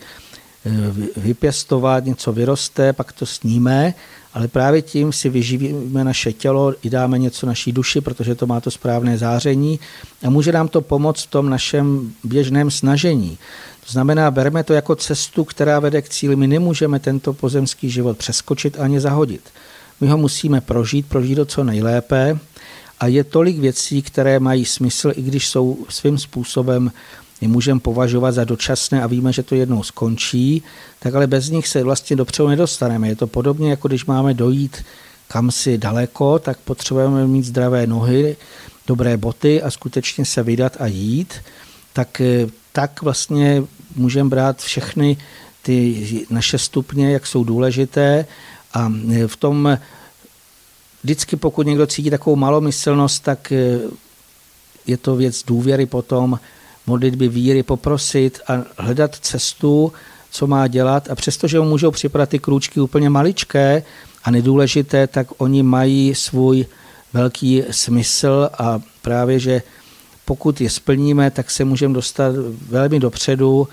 [0.67, 0.71] eh,
[1.17, 3.95] vypěstovat, něco vyroste, pak to sníme,
[4.35, 8.61] ale právě tím si vyživíme naše tělo, i dáme něco naší duši, protože to má
[8.61, 9.81] to správné záření
[10.27, 13.39] a může nám to pomoct v tom našem běžném snažení.
[13.87, 16.37] To znamená, bereme to jako cestu, která vede k cíli.
[16.37, 19.41] My nemůžeme tento pozemský život přeskočit ani zahodit.
[20.01, 22.39] My ho musíme prožít, prožít to co nejlépe
[23.01, 26.93] a je tolik věcí, které mají smysl, i když jsou svým způsobem
[27.45, 30.63] my můžeme považovat za dočasné a víme, že to jednou skončí,
[30.99, 33.09] tak ale bez nich se vlastně dopředu nedostaneme.
[33.09, 34.85] Je to podobně, jako když máme dojít
[35.29, 38.37] kam si daleko, tak potřebujeme mít zdravé nohy,
[38.87, 41.35] dobré boty a skutečně se vydat a jít.
[41.93, 43.63] Tak, eh, tak vlastně
[43.97, 45.17] můžeme brát všechny
[45.63, 48.27] ty naše stupně, jak jsou důležité
[48.75, 49.79] a e, v tom
[51.03, 53.53] vždycky, pokud někdo cítí takovou malomyslnost, tak
[54.87, 56.39] je to věc důvěry potom,
[56.87, 59.93] modlitby víry, poprosit a hledat cestu,
[60.31, 61.11] co má dělat.
[61.11, 63.83] A přestože mu můžou připadat ty krůčky úplně maličké
[64.25, 66.67] a nedůležité, tak oni mají svůj
[67.13, 69.63] velký smysl a právě, že
[70.25, 72.35] pokud je splníme, tak se můžeme dostat
[72.69, 73.69] velmi dopředu.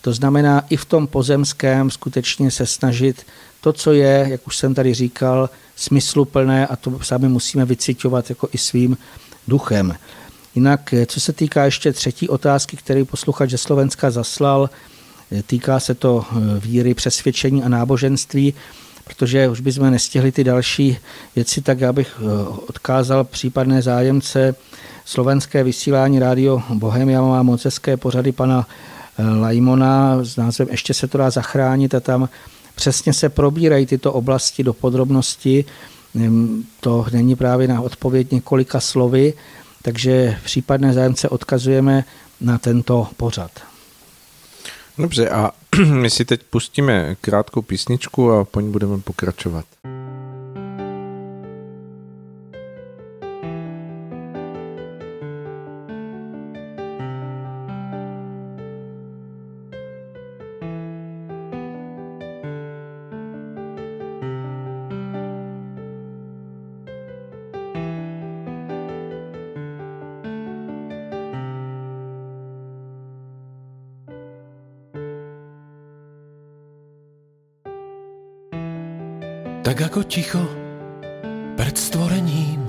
[0.00, 3.26] To znamená i v tom pozemském skutečně se snažit
[3.60, 8.48] to, co je, jak už jsem tady říkal, smysluplné a to sami musíme vycitovat jako
[8.52, 8.96] i svým
[9.48, 9.94] duchem.
[10.54, 14.70] Jinak, co se týká ještě třetí otázky, který posluchač ze Slovenska zaslal,
[15.42, 18.54] týká se to eh, víry, přesvědčení a náboženství,
[19.04, 20.98] protože už bychom nestihli ty další
[21.36, 24.54] věci, tak já bych eh, odkázal případné zájemce
[25.04, 28.66] slovenské vysílání Rádio Bohemia má moc hezké pořady pana
[29.18, 32.28] eh, Lajmona s názvem Ještě se to dá zachránit a tam
[32.74, 35.64] přesně se probírají tyto oblasti do podrobnosti.
[36.80, 39.34] To není právě na odpověď několika slovy,
[39.84, 42.04] takže případné zájemce odkazujeme
[42.40, 43.50] na tento pořad.
[44.98, 45.50] Dobře, a
[45.92, 49.64] my si teď pustíme krátkou písničku a po ní budeme pokračovat.
[79.74, 80.44] Tak ako ticho
[81.58, 82.62] pred stvorením.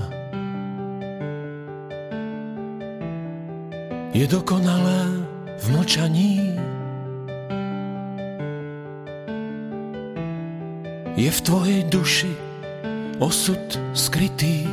[4.09, 5.21] Je dokonalé
[5.53, 6.57] v mlčaní.
[11.13, 12.33] Je v tvojej duši
[13.21, 13.61] osud
[13.93, 14.65] skrytý.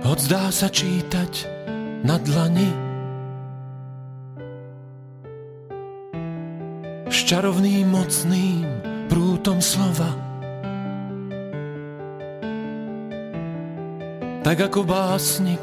[0.00, 1.44] Hoď zdá sa čítať
[2.08, 2.92] na dlani.
[7.32, 8.66] čarovným mocným
[9.06, 10.10] prútom slova.
[14.42, 15.62] Tak ako básnik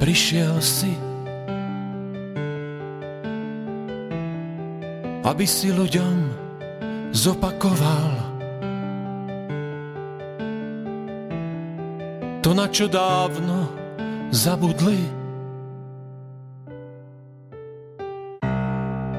[0.00, 0.88] prišiel si,
[5.28, 6.16] aby si ľuďom
[7.12, 8.12] zopakoval
[12.40, 13.68] to, na čo dávno
[14.32, 15.04] zabudli.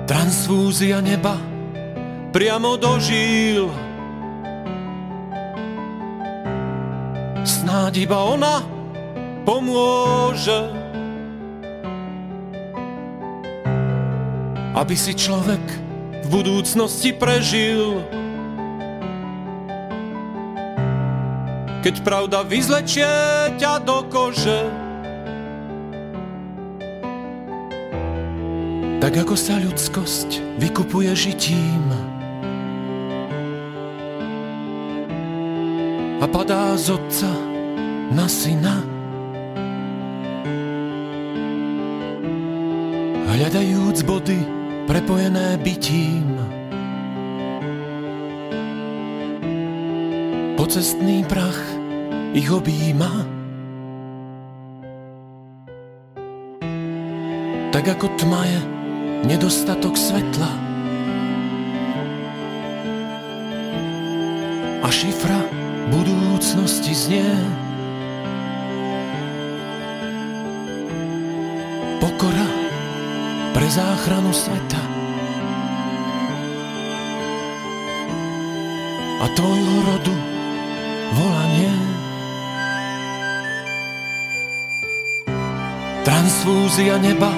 [0.09, 1.48] Transfúzia neba
[2.29, 3.73] priamo do žíl.
[7.41, 8.61] Snáď iba ona
[9.45, 10.69] pomôže,
[14.77, 15.61] aby si človek
[16.23, 18.05] v budúcnosti prežil.
[21.79, 23.09] Keď pravda vyzlečie
[23.57, 24.61] ťa do kože,
[28.99, 31.98] tak ako sa ľudskosť vykupuje žitím.
[36.49, 37.29] Padá z otca
[38.09, 38.81] na syna.
[43.29, 44.41] Hľadajúc body
[44.89, 46.25] prepojené bytím.
[50.57, 51.61] Pocestný prach
[52.33, 53.13] ich objíma.
[57.69, 58.61] Tak ako tma je
[59.29, 60.49] nedostatok svetla.
[64.81, 67.25] A šifra budúcnosti znie.
[71.99, 72.47] Pokora
[73.51, 74.81] pre záchranu sveta.
[79.19, 80.15] A tvojho rodu
[81.17, 81.73] volanie.
[86.07, 87.33] Transfúzia neba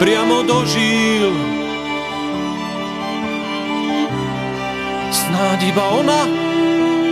[0.00, 1.28] priamo do žíl.
[5.12, 6.47] Snáď iba ona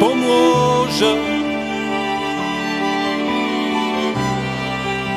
[0.01, 1.13] pomôže.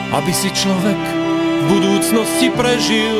[0.09, 3.19] Aby si človek v budúcnosti prežil.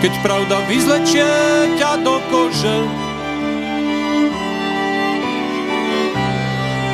[0.00, 1.28] Keď pravda vyzlečie
[1.76, 2.78] ťa do kože.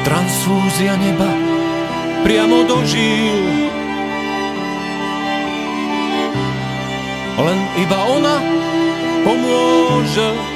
[0.02, 1.30] Transfúzia neba
[2.26, 3.70] priamo do žíl.
[7.36, 8.36] Len iba ona
[9.22, 10.55] pomôže.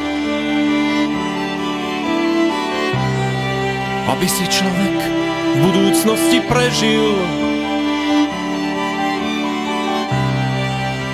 [4.11, 4.99] Aby si človek
[5.55, 7.15] v budúcnosti prežil.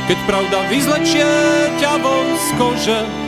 [0.08, 1.28] Keď pravda vyzlečie
[1.76, 3.25] ťa von z kože,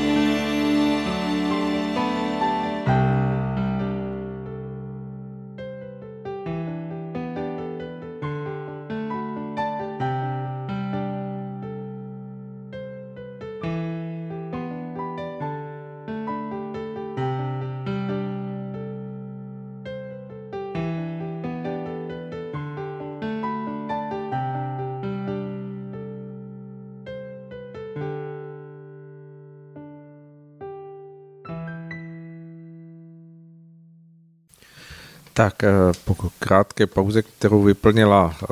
[35.38, 35.70] Tak eh,
[36.04, 38.46] po krátké pauze, kterou vyplnila eh,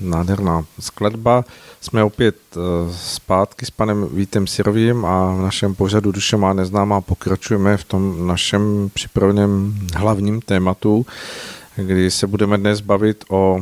[0.00, 1.44] nádherná skladba,
[1.80, 2.58] jsme opět eh,
[2.92, 8.26] zpátky s panem Vítem Sirovým a v našem pořadu Duše má neznámá pokračujeme v tom
[8.26, 11.06] našem připraveném hlavním tématu,
[11.76, 13.60] kdy se budeme dnes bavit o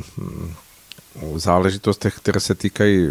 [1.22, 3.08] o záležitostech, které se týkají,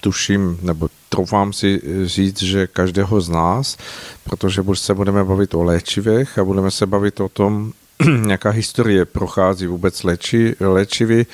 [0.00, 3.76] tuším, nebo troufám si říct, že každého z nás,
[4.24, 7.72] protože se budeme bavit o léčivech a budeme se bavit o tom,
[8.20, 11.26] nějaká historie prochází vůbec léči, léčivy,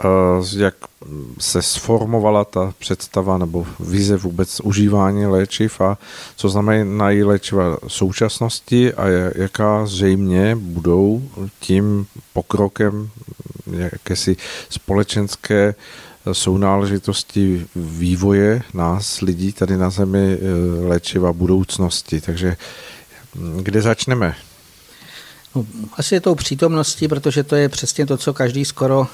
[0.00, 0.04] eh,
[0.56, 0.74] jak
[1.38, 5.98] se sformovala ta představa nebo vize vůbec užívání léčiv a
[6.36, 11.22] co znamenají léčiva současnosti a jaká zřejmě budou
[11.60, 13.10] tím pokrokem
[13.70, 14.36] jakési
[14.70, 15.74] společenské
[16.32, 22.20] sounáležitosti vývoje nás, lidí tady na Zemi, eh, léčiva budoucnosti.
[22.20, 22.56] Takže
[23.34, 24.34] hm, kde začneme?
[25.54, 29.06] No, asi je tou přítomností, protože to je přesně to, co každý skoro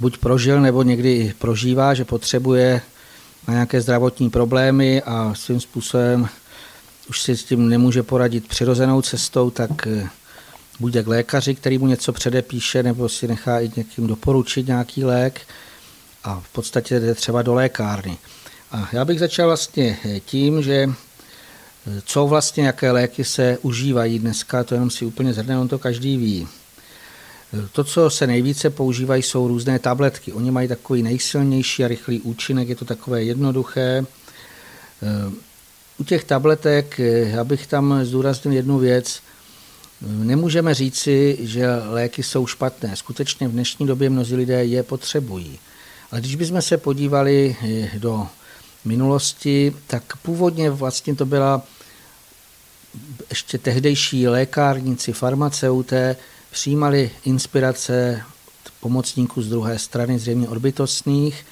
[0.00, 2.80] buď prožil, nebo někdy prožívá, že potřebuje
[3.48, 6.28] na nějaké zdravotní problémy a svým způsobem
[7.08, 10.08] už si s tím nemůže poradit přirozenou cestou, tak eh,
[10.80, 15.40] buď k lékaři, který mu něco předepíše, nebo si nechá i někým doporučit nějaký lék
[16.24, 18.18] a v podstatě jde třeba do lékárny.
[18.72, 20.90] A já bych začal vlastně tím, že
[22.04, 26.16] co vlastně, jaké léky se užívají dneska, to jenom si úplně zhrne, on to každý
[26.16, 26.48] ví.
[27.72, 30.32] To, co se nejvíce používají, jsou různé tabletky.
[30.32, 34.04] Oni mají takový nejsilnější a rychlý účinek, je to takové jednoduché.
[35.98, 39.20] U těch tabletek, já bych tam zdůraznil jednu věc,
[40.00, 42.96] nemůžeme říci, že léky jsou špatné.
[42.96, 45.58] Skutečně v dnešní době mnozí lidé je potřebují.
[46.10, 47.56] Ale když bychom se podívali
[47.98, 48.26] do
[48.84, 51.62] minulosti, tak původně vlastně to byla
[53.30, 56.16] ještě tehdejší lékárníci, farmaceuté
[56.50, 58.22] přijímali inspirace
[58.80, 61.46] pomocníků z druhé strany, zřejmě odbytostných.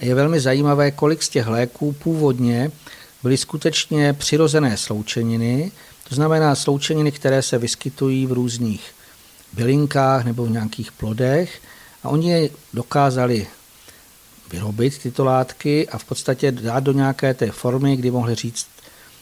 [0.00, 2.70] Je velmi zajímavé, kolik z těch léků původně
[3.22, 5.72] byly skutečně přirozené sloučeniny,
[6.08, 8.94] to znamená sloučeniny, které se vyskytují v různých
[9.52, 11.62] bylinkách nebo v nějakých plodech
[12.02, 13.46] a oni je dokázali
[14.52, 18.66] vyrobit tyto látky a v podstatě dát do nějaké té formy, kdy mohli říct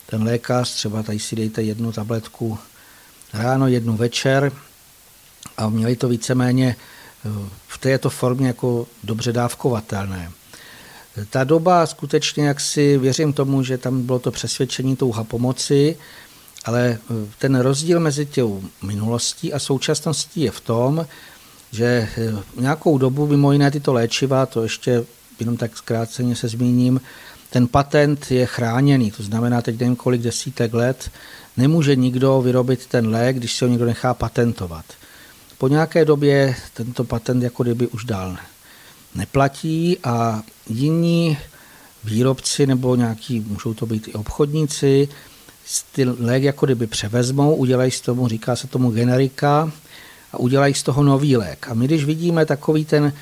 [0.07, 2.59] ten lékař, třeba tady si dejte jednu tabletku
[3.33, 4.53] ráno, jednu večer
[5.57, 7.29] a měli to víceméně eh,
[7.69, 10.33] v této formě jako dobře dávkovatelné.
[11.31, 15.97] Ta doba skutečně, jak si věřím tomu, že tam bylo to přesvědčení touha pomoci,
[16.65, 21.07] ale eh, ten rozdíl mezi tou minulostí a současností je v tom,
[21.73, 25.05] že eh, nějakou dobu mimo jiné tyto léčiva, to ještě
[25.41, 27.01] jenom tak zkráceně se zmíním,
[27.55, 31.11] ten patent je chráněný, to znamená teď nevím kolik desítek let,
[31.57, 34.85] nemůže nikdo vyrobit ten lék, když si ho někdo nechá patentovat.
[35.59, 38.37] Po nějaké době tento patent jako kdyby už dál
[39.15, 41.39] neplatí a jiní
[42.05, 45.09] výrobci nebo nějaký, můžou to být i obchodníci,
[45.93, 49.73] ty lék jako kdyby převezmou, udělají z tomu, říká se tomu generika,
[50.33, 51.69] a udělají z toho nový lék.
[51.71, 53.13] A my když vidíme takový ten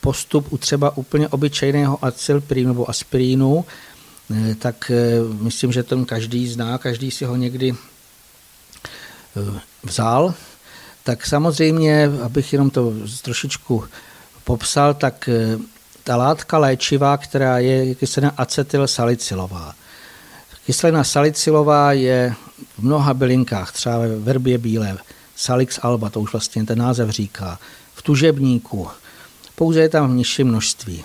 [0.00, 3.64] postup u třeba úplně obyčejného acylprínu nebo aspirínu,
[4.58, 4.90] tak
[5.40, 7.74] myslím, že ten každý zná, každý si ho někdy
[9.84, 10.34] vzal.
[11.04, 12.92] Tak samozřejmě, abych jenom to
[13.22, 13.84] trošičku
[14.44, 15.28] popsal, tak
[16.04, 19.74] ta látka léčivá, která je kyselina acetylsalicylová.
[20.66, 22.34] Kyselina salicylová je
[22.78, 24.98] v mnoha bylinkách, třeba ve verbě bílé,
[25.36, 27.58] Salix alba, to už vlastně ten název říká,
[27.94, 28.88] v tužebníku,
[29.56, 31.04] pouze je tam v nižším množství.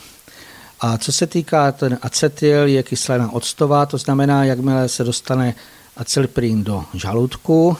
[0.80, 5.56] A co se týká ten acetyl, je kyselina octová, to znamená, jakmile se dostane
[5.98, 7.78] acylprín do žaludku,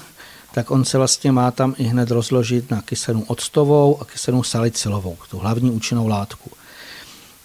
[0.54, 5.18] tak on se vlastně má tam i hned rozložit na kyselinu octovou a kyselinu salicylovou,
[5.30, 6.52] tu hlavní účinnou látku.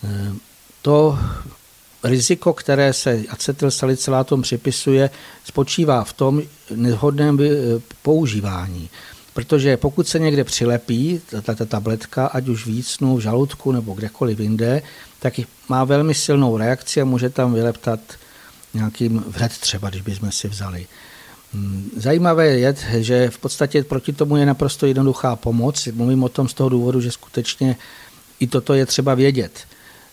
[0.05, 0.33] E,
[0.83, 1.19] to
[2.05, 5.11] riziko, které se acetylsalicylátom připisuje,
[5.45, 6.43] spočívá v tom
[6.75, 7.39] nevhodném
[8.03, 8.91] používání.
[9.37, 14.83] Protože pokud se někde přilepí tato tabletka, ať už vícnu v žaludku nebo kdekoliv jinde,
[15.19, 15.35] tak
[15.69, 18.01] má velmi silnou reakci a může tam vyleptat
[18.75, 20.87] nějakým vred třeba, když bychom si vzali.
[21.53, 25.89] Hmm, zajímavé je, že v podstatě proti tomu je naprosto jednoduchá pomoc.
[25.95, 27.77] Mluvím o tom z toho důvodu, že skutečně
[28.41, 29.53] i toto je třeba vědět.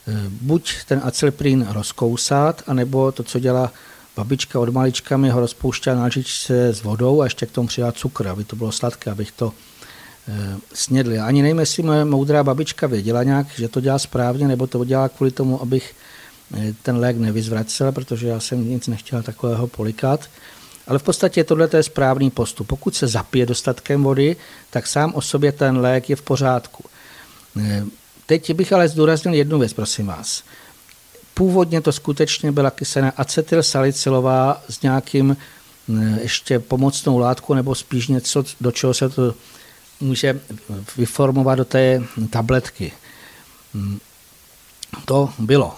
[0.08, 0.12] Eh,
[0.42, 3.72] buď ten acylprín rozkousat, anebo to, co dělá
[4.16, 7.92] babička od malička, mi ho rozpouštěla na lžičce s vodou a ještě k tomu přidá
[7.92, 9.54] cukr, aby to bylo sladké, abych to
[10.28, 11.20] e, snědli.
[11.20, 15.10] Ani nevím, jestli moje moudrá babička věděla nějak, že to dělá správně, nebo to dělá
[15.10, 15.96] kvůli tomu, abych
[16.58, 20.30] e, ten lék nevyzvracel, protože já jsem nic nechtěla takového polikat.
[20.88, 22.68] Ale v podstatě tohle je správný postup.
[22.68, 24.36] Pokud se zapije dostatkem vody,
[24.70, 26.84] tak sám o sobě ten lék je v pořádku.
[27.60, 27.86] E,
[28.26, 30.44] Teď bych ale zdůraznil jednu věc, prosím vás.
[31.34, 35.38] Původně to skutečně byla kyselina acetylsalicylová s nějakým
[36.22, 39.36] ještě pomocnou látkou nebo spíš něco, do čeho se to
[40.00, 40.40] může
[40.98, 42.92] vyformovat do té tabletky.
[45.06, 45.76] To bylo.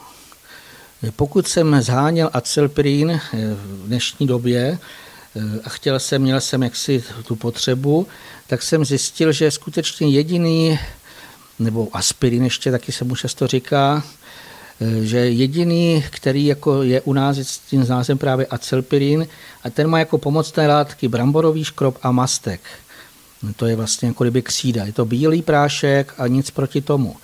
[1.16, 3.22] Pokud jsem zháněl acylpirín
[3.54, 4.80] v dnešní době
[5.64, 8.08] a chtěl jsem, měl jsem jaksi tu potřebu,
[8.48, 10.80] tak jsem zjistil, že skutečně jediný
[11.60, 14.25] nebo aspirin ještě taky se mu často říká, eh,
[15.02, 19.28] že jediný, který jako je u nás s tím názvem právě acylpirin,
[19.64, 22.62] a ten má jako pomocné látky bramborový škrob a mastek.
[23.56, 24.86] To je vlastně jako kdyby křída.
[24.86, 27.16] Je to bílý prášek a nic proti tomu.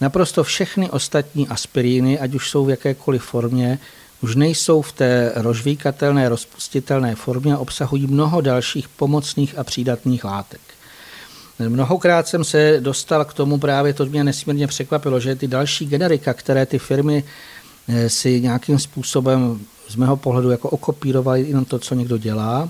[0.00, 3.78] Naprosto všechny ostatní aspiríny, ať už jsou v jakékoliv formě,
[4.20, 10.60] už nejsou v té rozvíkatelné, rozpustitelné formě a obsahují mnoho dalších pomocných a přídatných látek.
[11.58, 16.34] Mnohokrát jsem se dostal k tomu právě, to mě nesmírně překvapilo, že ty další generika,
[16.34, 17.24] které ty firmy
[17.88, 22.68] eh, si nějakým způsobem z mého pohledu jako okopírovaly jenom to, co někdo dělá,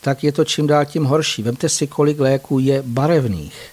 [0.00, 1.42] tak je to čím dál tím horší.
[1.42, 3.70] Vemte si, kolik léků je barevných.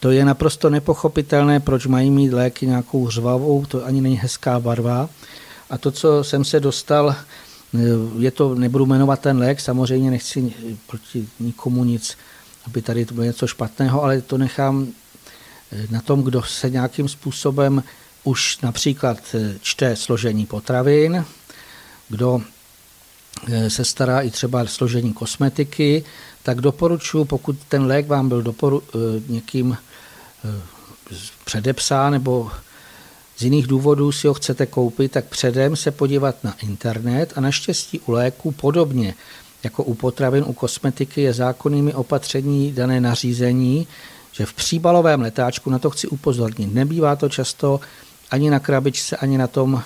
[0.00, 5.08] To je naprosto nepochopitelné, proč mají mít léky nějakou řvavou, to ani není hezká barva.
[5.70, 7.78] A to, co jsem se dostal, eh,
[8.18, 10.52] je to, nebudu jmenovat ten lék, samozřejmě nechci
[10.86, 12.16] proti nikomu nic
[12.66, 14.88] aby tady to bylo něco špatného, ale to nechám
[15.72, 17.82] eh, na tom, kdo se nějakým způsobem
[18.24, 21.24] už například eh, čte složení potravin,
[22.08, 22.40] kdo
[23.48, 26.04] eh, se stará i třeba složení kosmetiky,
[26.42, 28.82] tak doporučuji, pokud ten lék vám byl doporu,
[29.28, 29.76] někým
[31.44, 32.50] předepsán nebo
[33.36, 38.00] z jiných důvodů si ho chcete koupit, tak předem se podívat na internet a naštěstí
[38.00, 39.14] u léku podobně
[39.66, 43.86] jako u potravin, u kosmetiky je zákonnými opatření dané nařízení,
[44.32, 47.80] že v příbalovém letáčku, na to chci upozornit, nebývá to často
[48.30, 49.82] ani na krabičce, ani na tom,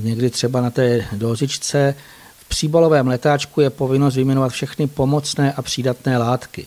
[0.00, 1.94] někdy třeba na té dozičce,
[2.38, 6.66] v příbalovém letáčku je povinnost vyjmenovat všechny pomocné a přídatné látky.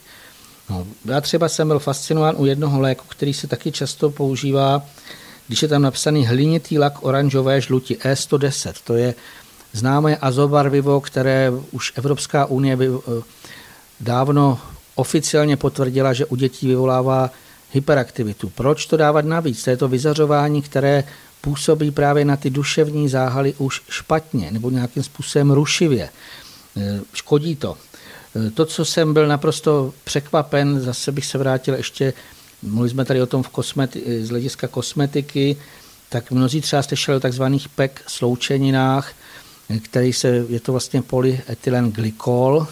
[0.69, 4.85] No, já třeba jsem byl fascinován u jednoho léku, který se taky často používá,
[5.47, 8.73] když je tam napsaný hlinitý lak oranžové žluti E110.
[8.83, 9.15] To je
[9.73, 13.21] známé azobarvivo, které už Evropská unie eh,
[13.99, 14.59] dávno
[14.95, 17.29] oficiálně potvrdila, že u dětí vyvolává
[17.71, 18.49] hyperaktivitu.
[18.49, 19.63] Proč to dávat navíc?
[19.63, 21.03] To je to vyzařování, které
[21.41, 26.09] působí právě na ty duševní záhaly už špatně nebo nějakým způsobem rušivě.
[26.77, 27.77] Eh, škodí to.
[28.35, 32.13] Eh, to, co jsem byl naprosto překvapen, zase bych se vrátil ještě,
[32.61, 35.57] mluvili jsme tady o tom v kosmeti- z hlediska kosmetiky,
[36.09, 39.13] tak mnozí třeba šli o takzvaných PEK sloučeninách,
[39.83, 42.67] který se, je to vlastně polyetylen glykol,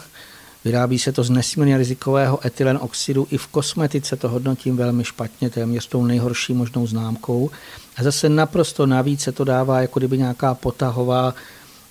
[0.65, 5.49] vyrábí se to z nesmírně rizikového etylen oxidu, i v kosmetice to hodnotím velmi špatně,
[5.49, 7.49] téměř tou nejhorší možnou známkou.
[7.97, 11.35] A zase naprosto navíc se to dává jako kdyby nějaká potahová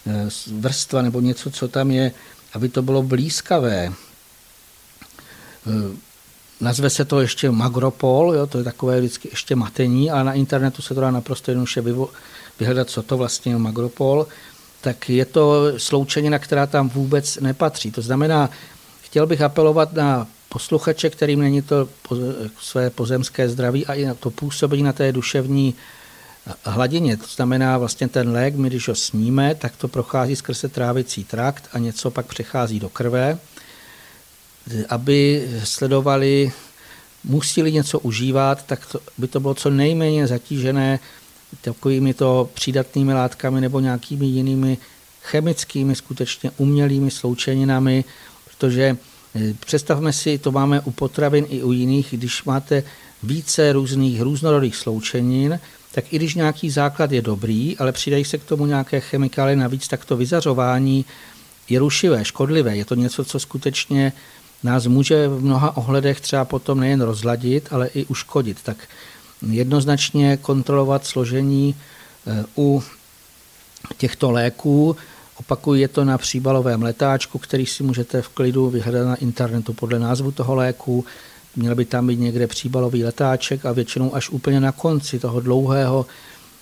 [0.07, 2.13] eh, vrstva nebo něco, co tam je,
[2.53, 3.93] aby to bylo blízkavé.
[5.67, 5.97] Eh,
[6.61, 10.83] nazve se to ještě magropol, jo, to je takové vždycky ještě matení, ale na internetu
[10.83, 11.83] se to dá naprosto jednoduše
[12.61, 14.27] vyhledat, co to vlastně je magropol,
[14.81, 17.91] tak je to sloučenina, která tam vůbec nepatří.
[17.91, 18.51] To znamená,
[19.03, 21.89] chtěl bych apelovat na posluchače, kterým není to
[22.61, 25.75] své pozemské zdraví a i na to působení na té duševní
[26.65, 27.17] hladině.
[27.17, 31.69] To znamená vlastně ten lék, my když ho sníme, tak to prochází skrze trávicí trakt
[31.73, 33.39] a něco pak přechází do krve,
[34.89, 36.53] aby sledovali,
[37.25, 40.99] museli něco užívat, tak to, by to bylo co nejméně zatížené
[41.61, 44.79] takovými to přídatnými látkami nebo nějakými jinými
[45.23, 48.05] chemickými, skutečně umělými sloučeninami,
[48.45, 48.97] protože
[49.35, 52.83] eh, představme si, to máme u potravin i u jiných, když máte
[53.23, 55.61] více různých různorodých sloučenin,
[55.93, 59.89] tak i když nějaký základ je dobrý, ale přidají se k tomu nějaké chemikálie navíc,
[59.89, 61.05] tak to vyzařování
[61.69, 62.77] je rušivé, škodlivé.
[62.77, 64.13] Je to něco, co skutečně
[64.63, 68.59] nás může v mnoha ohledech třeba potom nejen rozladit, ale i uškodit.
[68.63, 68.77] Tak
[69.49, 71.75] jednoznačně kontrolovat složení
[72.27, 72.83] eh, u
[73.97, 74.97] těchto léků.
[75.37, 79.99] Opakuju, je to na příbalovém letáčku, který si můžete v klidu vyhledat na internetu podle
[79.99, 81.05] názvu toho léku.
[81.57, 86.07] Měl by tam být někde příbalový letáček a většinou až úplně na konci toho dlouhého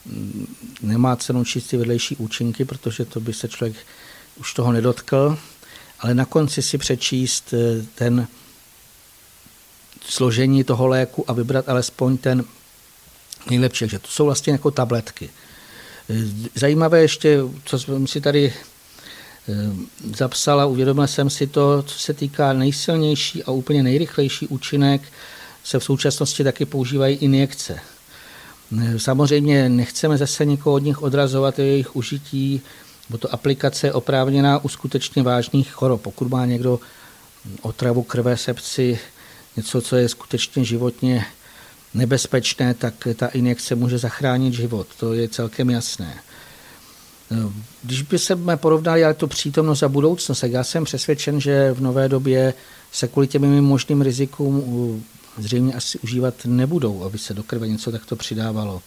[0.07, 3.76] mm, nemá cenu číst ty vedlejší účinky, protože to by se člověk
[4.41, 5.39] už toho nedotkl,
[6.01, 8.29] ale na konci si přečíst eh, ten
[10.05, 12.45] složení toho léku a vybrat alespoň ten
[13.51, 13.89] nejlepší.
[13.89, 15.30] že to jsou vlastně jako tabletky.
[16.55, 18.53] Zajímavé ještě, co jsem si tady
[19.49, 19.72] Eh,
[20.16, 25.03] zapsala, uvědomil jsem si to, co se týká nejsilnější a úplně nejrychlejší účinek,
[25.64, 27.80] se v současnosti taky používají injekce.
[28.80, 32.61] Eh, samozřejmě nechceme zase někoho od nich odrazovat jejich užití,
[33.11, 36.03] bo to aplikace je oprávněná u skutečně vážných chorob.
[36.03, 36.80] Pokud má někdo
[37.62, 38.99] otravu krve, sepci,
[39.57, 41.26] něco, co je skutečně životně
[41.95, 44.86] nebezpečné, tak ta injekce může zachránit život.
[45.01, 46.14] To je celkem jasné.
[47.82, 51.80] Když by se porovnali ale tu přítomnost a budoucnost, tak já jsem přesvědčen, že v
[51.80, 52.55] nové době
[52.93, 55.05] se kvůli těm možným rizikům
[55.39, 58.82] zřejmě asi užívat nebudou, aby se do krve něco takto přidávalo.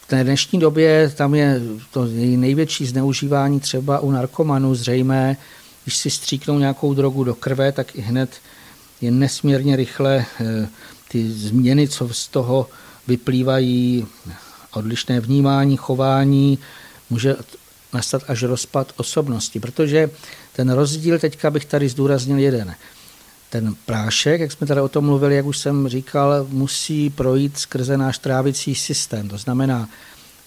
[0.00, 1.60] V té dnešní době tam je
[1.90, 2.04] to
[2.36, 5.36] největší zneužívání třeba u narkomanů zřejmé,
[5.84, 8.30] když si stříknou nějakou drogu do krve, tak i hned
[9.00, 10.68] je nesmírně rychle eh,
[11.16, 12.68] ty změny, co z toho
[13.08, 14.06] vyplývají,
[14.72, 16.58] odlišné vnímání, chování,
[17.10, 17.36] může
[17.92, 20.10] nastat až rozpad osobnosti, protože
[20.52, 22.74] ten rozdíl, teďka bych tady zdůraznil jeden.
[23.50, 27.96] Ten prášek, jak jsme tady o tom mluvili, jak už jsem říkal, musí projít skrze
[27.96, 29.28] náš trávicí systém.
[29.28, 29.88] To znamená,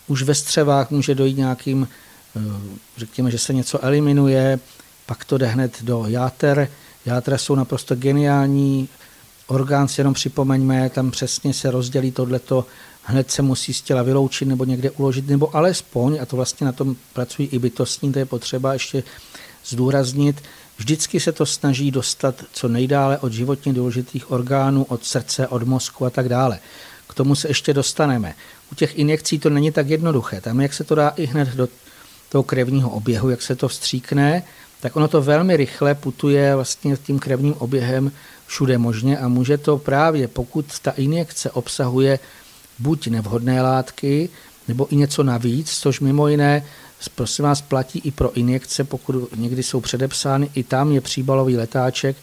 [0.07, 1.87] už ve střevách může dojít nějakým,
[2.35, 2.39] eh,
[2.97, 4.59] řekněme, že se něco eliminuje,
[5.05, 6.69] pak to jde hned do játer.
[7.05, 8.89] Játra jsou naprosto geniální,
[9.49, 12.65] orgán si jenom připomeňme, tam přesně se rozdělí tohleto
[13.03, 16.71] hned se musí z těla vyloučit nebo někde uložit, nebo alespoň, a to vlastně na
[16.71, 19.03] tom pracují i bytostní, to je potřeba ještě
[19.65, 20.43] zdůraznit,
[20.77, 26.05] vždycky se to snaží dostat co nejdále od životně důležitých orgánů, od srdce, od mozku
[26.05, 26.59] a tak dále.
[27.07, 28.35] K tomu se ještě dostaneme.
[28.71, 30.41] U těch injekcí to není tak jednoduché.
[30.41, 31.67] Tam, jak se to dá i hned do
[32.29, 34.43] toho krevního oběhu, jak se to vstříkne,
[34.79, 38.11] tak ono to velmi rychle putuje vlastně tím krevním oběhem
[38.47, 42.19] všude možně a může to právě, pokud ta injekce obsahuje
[42.79, 44.29] buď nevhodné látky,
[44.67, 46.65] nebo i něco navíc, což mimo jiné,
[47.15, 52.17] prosím vás, platí i pro injekce, pokud někdy jsou předepsány, i tam je příbalový letáček,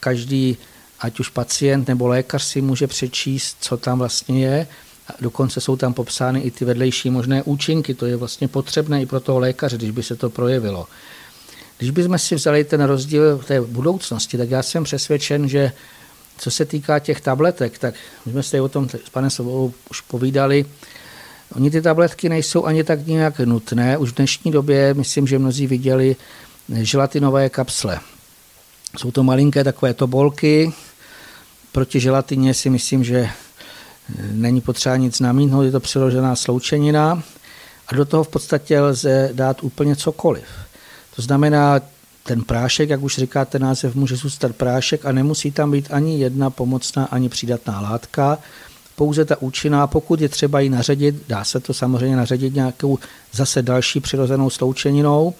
[0.00, 0.56] každý,
[1.00, 4.66] ať už pacient nebo lékař si může přečíst, co tam vlastně je,
[5.08, 9.06] a dokonce jsou tam popsány i ty vedlejší možné účinky, to je vlastně potřebné i
[9.06, 10.86] pro toho lékaře, když by se to projevilo.
[11.82, 15.72] Když bychom si vzali ten rozdíl té budoucnosti, tak já jsem přesvědčen, že
[16.38, 17.94] co se týká těch tabletek, tak
[18.26, 20.64] my jsme se o tom s panem Sobou už povídali.
[21.54, 23.98] Oni ty tabletky nejsou ani tak nějak nutné.
[23.98, 26.16] Už v dnešní době, myslím, že mnozí viděli
[26.68, 28.00] želatinové kapsle.
[28.98, 30.72] Jsou to malinké takové tobolky.
[31.72, 33.28] Proti želatině si myslím, že
[34.32, 37.22] není potřeba nic namítnout, je to přiložená sloučenina
[37.88, 40.44] a do toho v podstatě lze dát úplně cokoliv.
[41.16, 41.80] To znamená,
[42.22, 46.18] ten prášek, jak už říká ten název, může zůstat prášek a nemusí tam být ani
[46.18, 48.38] jedna pomocná, ani přidatná látka,
[48.96, 52.98] pouze ta účinná, pokud je třeba ji naředit, dá se to samozřejmě naředit nějakou
[53.32, 55.34] zase další přirozenou sloučeninou,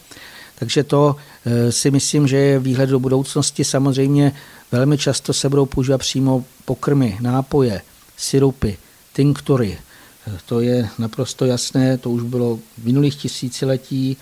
[0.59, 1.16] takže to
[1.47, 3.64] eh, si myslím, že je výhled do budoucnosti.
[3.64, 4.33] Samozřejmě
[4.73, 7.83] velmi často se budou používat přímo pokrmy, nápoje,
[8.16, 8.77] syrupy,
[9.12, 9.79] tinktury.
[10.27, 14.16] Eh, to je naprosto jasné, to už bylo v minulých tisíciletí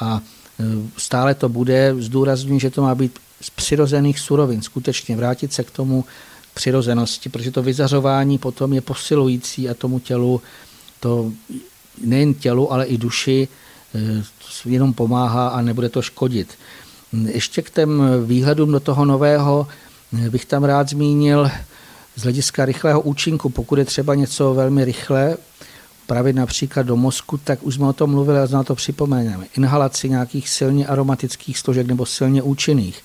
[0.00, 0.20] a
[0.96, 1.94] stále to bude.
[1.98, 6.04] Zdůrazňuji, že to má být z přirozených surovin, skutečně vrátit se k tomu
[6.54, 10.40] přirozenosti, protože to vyzařování potom je posilující a tomu tělu,
[11.00, 11.32] to
[12.04, 13.48] nejen tělu, ale i duši
[13.94, 14.24] eh,
[14.64, 16.54] jenom pomáhá a nebude to škodit.
[17.26, 19.68] Ještě k těm výhledům do toho nového
[20.26, 21.50] eh, bych tam rád zmínil
[22.16, 25.36] z hlediska rychlého účinku, pokud je třeba něco velmi rychle,
[26.10, 29.46] pravit například do mozku, tak už jsme o tom mluvili a na to připomeneme.
[29.56, 33.02] Inhalaci nějakých silně aromatických složek nebo silně účinných.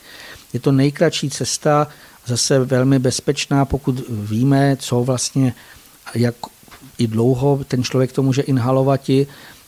[0.53, 1.88] Je to nejkratší cesta,
[2.26, 5.53] zase velmi bezpečná, pokud víme, co vlastně,
[6.16, 6.36] jak
[6.97, 9.01] i dlouho ten člověk to může inhalovat.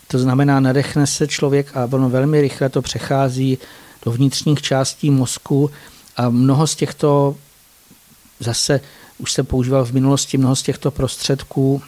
[0.08, 3.58] To znamená, nadechne se člověk a ono velmi rychle to přechází
[4.06, 5.70] do vnitřních částí mozku
[6.16, 7.36] a mnoho z těchto
[8.40, 8.82] zase
[9.18, 11.82] už se používal v minulosti mnoho z těchto prostředků,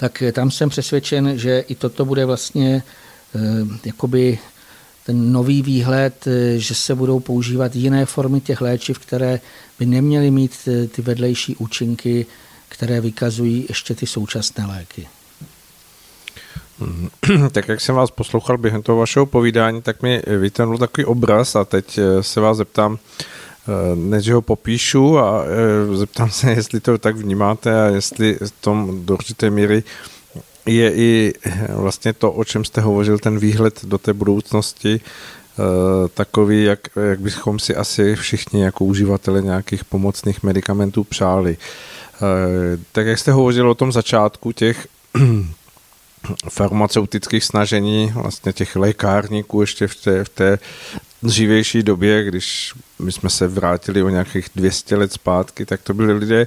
[0.00, 2.82] tak tam jsem přesvědčen, že i toto bude vlastně
[3.34, 3.40] eh,
[3.84, 4.38] jakoby
[5.06, 9.40] ten nový výhled, eh, že se budou používat jiné formy těch léčiv, které
[9.78, 12.26] by neměly mít eh, ty vedlejší účinky,
[12.68, 15.08] které vykazují ještě ty současné léky.
[17.52, 21.64] Tak jak jsem vás poslouchal během toho vašeho povídání, tak mi vytenul takový obraz a
[21.64, 22.98] teď se vás zeptám,
[23.94, 25.44] než ho popíšu a
[25.94, 29.82] zeptám se, jestli to tak vnímáte a jestli v tom do určité míry
[30.66, 31.32] je i
[31.68, 35.00] vlastně to, o čem jste hovořil, ten výhled do té budoucnosti,
[36.14, 36.80] takový, jak,
[37.10, 41.56] jak bychom si asi všichni jako uživatelé nějakých pomocných medicamentů přáli.
[42.92, 44.88] Tak jak jste hovořil o tom začátku těch
[46.48, 50.58] farmaceutických snažení, vlastně těch lékárníků ještě v té, v té
[51.22, 56.12] dřívější době, když my jsme se vrátili o nějakých 200 let zpátky, tak to byli
[56.12, 56.46] lidé,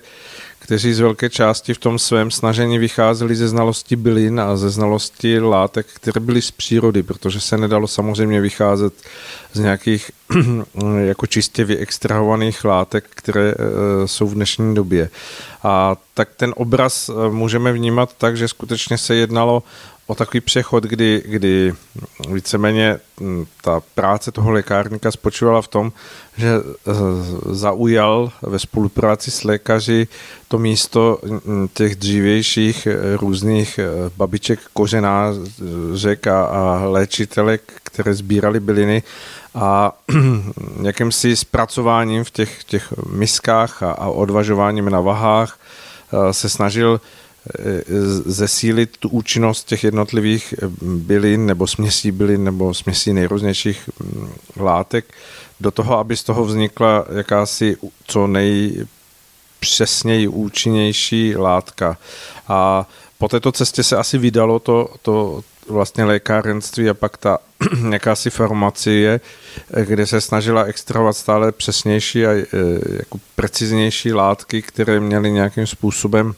[0.63, 5.39] kteří z velké části v tom svém snažení vycházeli ze znalosti bylin a ze znalosti
[5.39, 8.93] látek, které byly z přírody, protože se nedalo samozřejmě vycházet
[9.53, 10.11] z nějakých
[10.99, 15.09] jako čistě vyextrahovaných látek, které eh, jsou v dnešní době.
[15.63, 19.63] A tak ten obraz eh, můžeme vnímat tak, že skutečně se jednalo
[20.07, 21.73] o takový přechod, kdy, kdy
[22.29, 25.91] víceméně hm, ta práce toho lékárníka spočívala v tom,
[26.37, 26.91] že eh,
[27.51, 30.07] zaujal ve spolupráci s lékaři
[30.47, 33.87] to místo hm, těch dřívějších eh, různých eh,
[34.17, 39.03] babiček kořenářek a, a léčitelek, které sbírali byliny
[39.55, 39.97] a
[40.81, 45.59] jakýmsi zpracováním v těch, těch miskách a, a odvažováním na vahách
[46.31, 47.01] se snažil
[48.25, 55.05] zesílit tu účinnost těch jednotlivých bylin nebo směsí bylin nebo směsí nejrůznějších mm, látek
[55.59, 57.77] do toho, aby z toho vznikla jakási
[58.07, 61.97] co nejpřesněji účinnější látka.
[62.47, 62.87] A
[63.17, 67.37] po této cestě se asi vydalo to, to vlastně lékárenství a pak ta
[67.91, 69.19] jakási farmacie,
[69.85, 72.45] kde se snažila extrahovat stále přesnější a e,
[72.89, 76.33] jako preciznější látky, které měly nějakým způsobem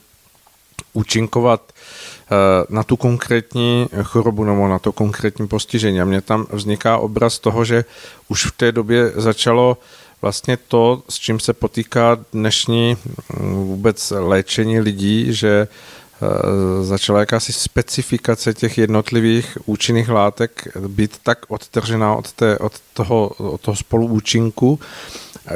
[0.95, 2.35] účinkovat eh,
[2.69, 6.01] na tu konkrétní chorobu nebo na to konkrétní postižení.
[6.01, 7.85] A mně tam vzniká obraz toho, že
[8.29, 9.77] už v té době začalo
[10.21, 12.97] vlastně to, s čím se potýká dnešní
[13.39, 21.45] mm, vůbec léčení lidí, že eh, začala jakási specifikace těch jednotlivých účinných látek být tak
[21.47, 24.79] odtržená od, té, od toho, od toho spoluúčinku,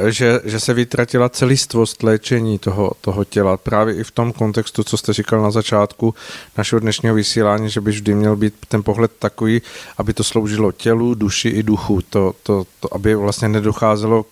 [0.08, 3.56] že, že se vytratila celistvost léčení toho, toho těla.
[3.56, 6.14] Právě i v tom kontextu, co jste říkal na začátku
[6.58, 9.62] našeho dnešního vysílání, že by vždy měl být ten pohled takový,
[9.98, 12.02] aby to sloužilo tělu, duši i duchu.
[12.10, 14.28] To, to, to aby vlastně nedocházelo k,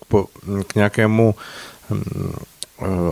[0.67, 1.35] k nějakému
[1.91, 2.33] hm,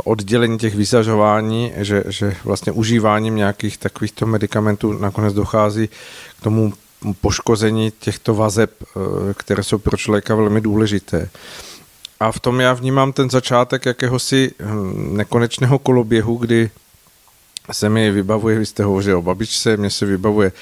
[0.05, 5.89] oddělení těch vyzařování, že, že vlastně užíváním nějakých takovýchto medicamentů nakonec dochází
[6.41, 6.73] k tomu
[7.21, 11.29] poškození těchto vazeb, eh, které jsou pro člověka velmi důležité.
[12.21, 16.71] A v tom já vnímám ten začátek jakéhosi hm, nekonečného koloběhu, kdy
[17.73, 20.53] se mi vybavuje, vy jste hovořil o babičce, mě se vybavuje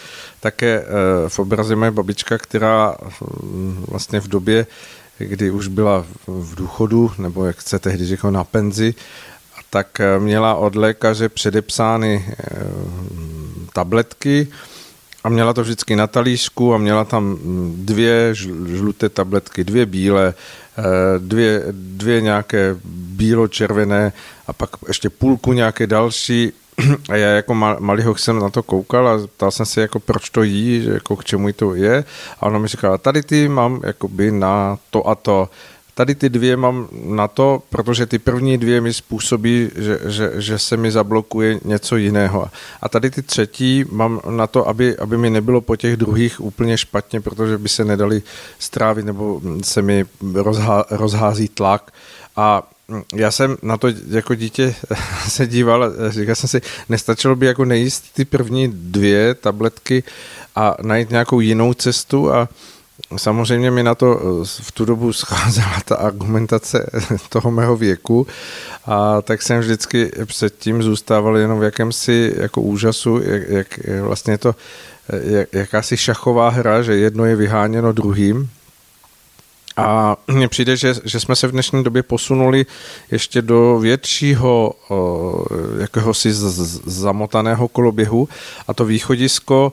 [0.41, 4.67] také eh, v obraze moje babička, která hm, vlastně v době,
[5.19, 8.95] kdy už byla v důchodu, nebo jak se tehdy říkal na penzi,
[9.71, 12.45] tak eh, měla od lékaře předepsány eh,
[13.73, 14.49] tabletky
[15.25, 18.35] a měla to vždycky na talířku a měla tam hm, dvě
[18.67, 20.35] žluté tabletky, dvě bílé,
[21.19, 22.77] dvě, dvě nějaké
[23.17, 24.13] bílo-červené
[24.47, 26.53] a pak ještě půlku nějaké další
[27.09, 30.43] a já jako malýho jsem na to koukal a ptal jsem se, jako proč to
[30.43, 32.05] jí, že jako k čemu to je.
[32.41, 35.49] A ona mi říkala, tady ty mám jakoby na to a to.
[35.95, 40.59] Tady ty dvě mám na to, protože ty první dvě mi způsobí, že, že, že
[40.59, 42.51] se mi zablokuje něco jiného.
[42.83, 46.79] A tady ty třetí mám na to, aby, aby mi nebylo po těch druhých úplně
[46.79, 48.23] špatně, protože by se nedali
[48.59, 51.93] strávit nebo se mi rozhá, rozhází tlak.
[52.37, 52.63] A
[53.15, 54.75] já jsem na to jako dítě
[55.29, 60.03] se díval, říkal jsem si, nestačilo by jako nejíst ty první dvě tabletky
[60.57, 62.49] a najít nějakou jinou cestu a
[63.17, 66.91] Samozřejmě mi na to v tu dobu scházela ta argumentace
[67.29, 68.27] toho mého věku
[68.87, 74.55] a tak jsem vždycky předtím zůstával jenom v jakémsi jako úžasu, jak, jak vlastně to
[75.23, 78.51] jak, jakási šachová hra, že jedno je vyháněno druhým.
[79.77, 82.67] A mně přijde, že, že jsme se v dnešní době posunuli
[83.11, 84.75] ještě do většího
[85.79, 86.33] jakéhosi
[86.87, 88.29] zamotaného koloběhu
[88.69, 89.73] a to východisko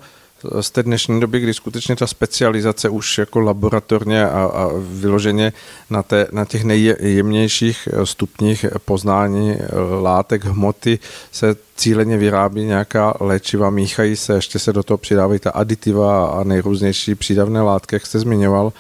[0.62, 5.54] z té dnešní doby, kdy skutečně ta specializace už jako laboratorně a, a vyloženě
[5.90, 9.58] na, té, na těch nejjemnějších stupních poznání
[10.02, 11.00] látek hmoty
[11.32, 16.44] se cíleně vyrábí nějaká léčiva, míchají se, ještě se do toho přidávají ta aditiva a
[16.44, 18.74] nejrůznější přídavné látky, jak jste zmiňoval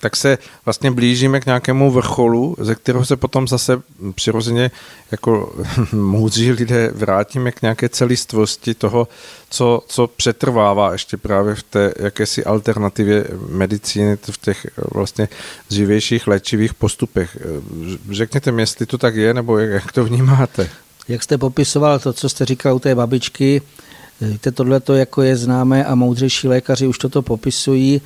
[0.00, 3.82] tak se vlastně blížíme k nějakému vrcholu, ze kterého se potom zase
[4.14, 4.70] přirozeně
[5.10, 5.54] jako
[5.92, 9.08] moudří lidé vrátíme k nějaké celistvosti toho,
[9.50, 15.28] co, co přetrvává ještě právě v té jakési alternativě medicíny, v těch vlastně
[15.70, 17.36] živějších léčivých postupech.
[18.10, 20.68] Řekněte mi, jestli to tak je, nebo jak, to vnímáte?
[21.08, 23.62] Jak jste popisoval to, co jste říkal u té babičky,
[24.20, 28.00] Víte, tohle to jako je známé a moudřejší lékaři už toto popisují.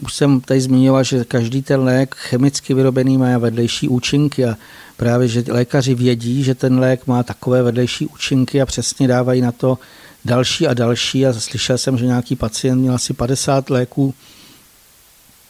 [0.00, 4.56] Už jsem tady zmiňoval, že každý ten lék chemicky vyrobený má vedlejší účinky a
[4.96, 9.52] právě, že lékaři vědí, že ten lék má takové vedlejší účinky a přesně dávají na
[9.52, 9.78] to
[10.24, 11.26] další a další.
[11.26, 14.14] A slyšel jsem, že nějaký pacient měl asi 50 léků,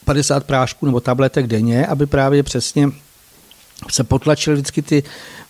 [0.05, 2.89] 50 prášků nebo tabletek denně, aby právě přesně
[3.91, 5.03] se potlačily vždycky ty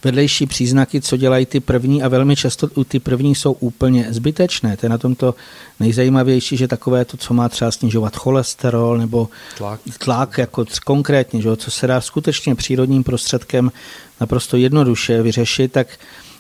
[0.05, 4.77] vedlejší příznaky, co dělají ty první a velmi často ty první jsou úplně zbytečné.
[4.77, 5.35] To je na tomto
[5.81, 9.29] nejzajímavější, že takové to, co má třeba snižovat cholesterol nebo
[9.59, 13.73] tlak, tlak jako konkrétně, že, co se dá skutečně přírodním prostředkem
[14.21, 15.87] naprosto jednoduše vyřešit, tak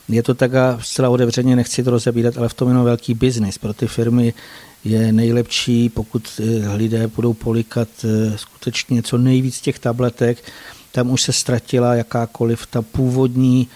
[0.08, 3.58] je to tak a zcela otevřeně nechci to rozebírat, ale v tom jenom velký biznis.
[3.58, 4.34] Pro ty firmy
[4.84, 10.38] je nejlepší, pokud eh, lidé budou polikat eh, skutečně co nejvíc těch tabletek,
[10.92, 13.68] tam už se ztratila jakákoliv ta původní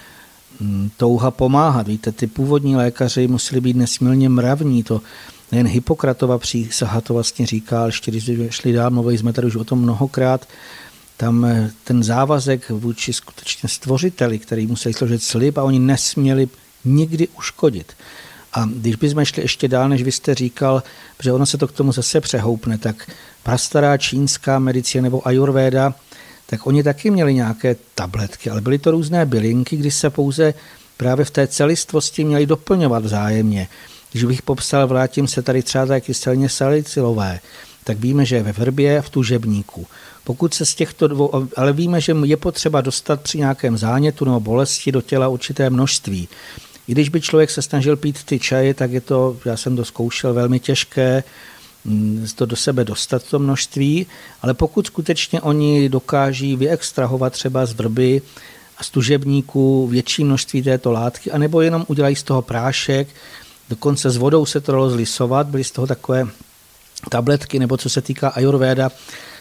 [0.61, 1.87] hm, touha pomáhat.
[1.87, 5.01] Víte, ty původní lékaři museli být nesmírně mravní, to
[5.51, 9.55] nejen Hippokratova přísaha to vlastně říká, ale ještě když šli dál, mluvili jsme tady už
[9.55, 10.47] o tom mnohokrát,
[11.17, 16.47] tam eh, ten závazek vůči skutečně stvořiteli, který museli složit slib a oni nesměli
[16.85, 17.93] nikdy uškodit.
[18.53, 20.83] A když bychom šli ještě dál, než vy jste říkal,
[21.23, 23.11] že ono se to k tomu zase přehoupne, tak
[23.43, 25.93] prastará čínská medicína nebo ayurveda
[26.49, 30.53] tak oni taky měli nějaké tabletky, ale byly to různé bylinky, kdy se pouze
[30.97, 33.67] právě v té celistvosti měli doplňovat vzájemně.
[34.11, 37.39] Když bych popsal, vrátím se tady třeba tak kyselně salicilové,
[37.83, 39.87] tak víme, že je ve vrbě a v tužebníku.
[40.23, 44.39] Pokud se z těchto dvou, ale víme, že je potřeba dostat při nějakém zánětu nebo
[44.39, 46.27] bolesti do těla určité množství.
[46.87, 49.85] I když by člověk se snažil pít ty čaje, tak je to, já jsem to
[49.85, 51.23] zkoušel, velmi těžké,
[52.35, 54.07] to do sebe dostat to množství,
[54.41, 58.21] ale pokud skutečně oni dokáží vyextrahovat třeba z vrby
[58.77, 63.07] a z tužebníku větší množství této látky, anebo jenom udělají z toho prášek,
[63.69, 66.27] dokonce s vodou se to dalo zlisovat, byly z toho takové
[67.09, 68.91] tabletky, nebo co se týká ayurvéda,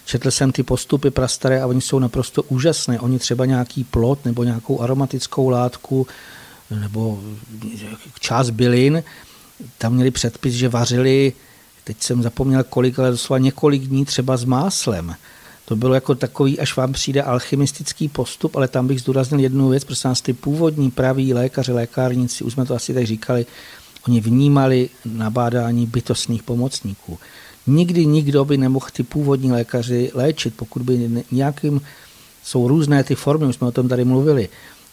[0.05, 3.01] četl jsem ty postupy prastaré a oni jsou naprosto úžasné.
[3.01, 6.07] Oni třeba nějaký plot nebo nějakou aromatickou látku
[6.71, 7.21] nebo
[8.21, 9.03] část bylin,
[9.79, 11.33] tam měli předpis, že vařili
[11.87, 15.15] teď jsem zapomněl kolik, ale doslova několik dní třeba s máslem.
[15.65, 19.85] To bylo jako takový, až vám přijde alchymistický postup, ale tam bych zdůraznil jednu věc,
[19.85, 23.47] protože nás ty původní praví lékaři, lékárníci, už jsme to asi tak říkali,
[24.09, 27.19] oni vnímali nabádání bytostných pomocníků.
[27.67, 31.81] Nikdy nikdo by nemohl ty původní lékaři léčit, pokud by nějakým,
[32.45, 34.49] jsou různé ty formy, už jsme o tom tady mluvili,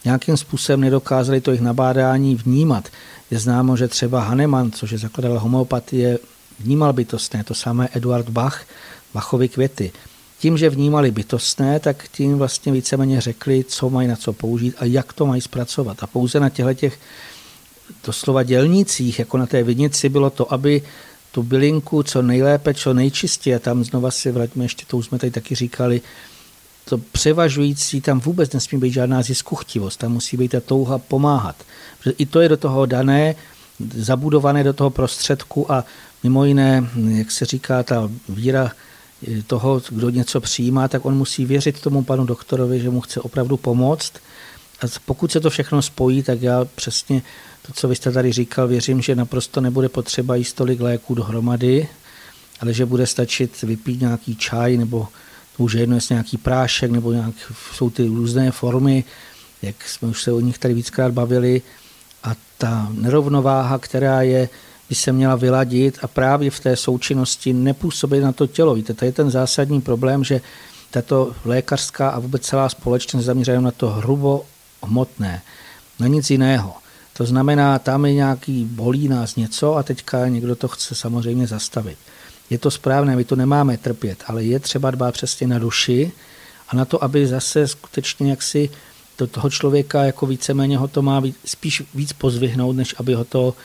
[0.06, 2.90] nějakým způsobem nedokázali to jejich nabádání vnímat.
[3.32, 6.20] Je známo, že třeba Hahnemann, což je zakladatel homeopatie,
[6.60, 8.66] vnímal bytostné, to samé Eduard Bach,
[9.14, 9.92] Bachovy květy.
[10.40, 14.86] Tím, že vnímali bytostné, tak tím vlastně víceméně řekli, co mají na co použít a
[14.86, 16.04] jak to mají zpracovat.
[16.04, 17.00] A pouze na těchto těch
[18.06, 20.82] doslova dělnicích, jako na té vinici, bylo to, aby
[21.32, 25.20] tu bylinku co nejlépe, co nejčistěji, a tam znova si vraťme, ještě to už jsme
[25.20, 26.02] tady taky říkali,
[26.86, 31.56] to převažující, tam vůbec nesmí být žádná ziskuchtivost, tam musí být ta touha pomáhat.
[31.98, 33.36] Protože I to je do toho dané,
[33.96, 35.86] zabudované do toho prostředku a
[36.24, 38.72] Mimo jiné, jak se říká, ta víra
[39.48, 43.58] toho, kdo něco přijímá, tak on musí věřit tomu panu doktorovi, že mu chce opravdu
[43.58, 44.14] pomoct.
[44.82, 47.22] A pokud se to všechno spojí, tak já přesně
[47.68, 51.88] to, co vy jste tady říkal, věřím, že naprosto nebude potřeba jíst tolik léků dohromady,
[52.60, 55.08] ale že bude stačit vypít nějaký čaj nebo
[55.58, 57.36] už je jedno, jestli nějaký prášek nebo nějak,
[57.74, 59.04] jsou ty různé formy,
[59.62, 61.62] jak jsme už se o nich tady víckrát bavili,
[62.24, 64.50] a ta nerovnováha, která je,
[64.94, 68.76] by se měla vyladit a právě v té součinnosti nepůsobit na to tělo.
[68.76, 70.42] Víte, to je ten zásadní problém, že
[70.92, 74.46] tato lékařská a vůbec celá společnost zaměřuje na to hrubo
[74.84, 75.42] hmotné,
[76.00, 76.74] na nic jiného.
[77.18, 81.98] To znamená, tam je nějaký, bolí nás něco a teďka někdo to chce samozřejmě zastavit.
[82.50, 86.12] Je to správné, my to nemáme trpět, ale je třeba dbát přesně na duši
[86.70, 88.70] a na to, aby zase skutečně jaksi
[89.16, 93.56] to toho člověka jako víceméně ho to má spíš víc pozvihnout, než aby ho to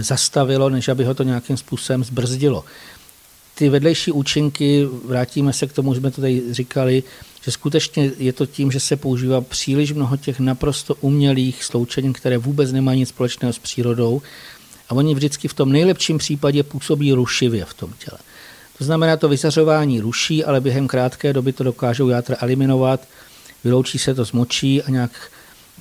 [0.00, 2.64] zastavilo, než aby ho to nějakým způsobem zbrzdilo.
[3.54, 7.02] Ty vedlejší účinky, vrátíme se k tomu, jsme to tady říkali,
[7.44, 12.38] že skutečně je to tím, že se používá příliš mnoho těch naprosto umělých sloučenin, které
[12.38, 14.22] vůbec nemají nic společného s přírodou
[14.88, 18.18] a oni vždycky v tom nejlepším případě působí rušivě v tom těle.
[18.78, 23.08] To znamená, to vyzařování ruší, ale během krátké doby to dokážou játra eliminovat,
[23.64, 25.30] vyloučí se to z močí a nějak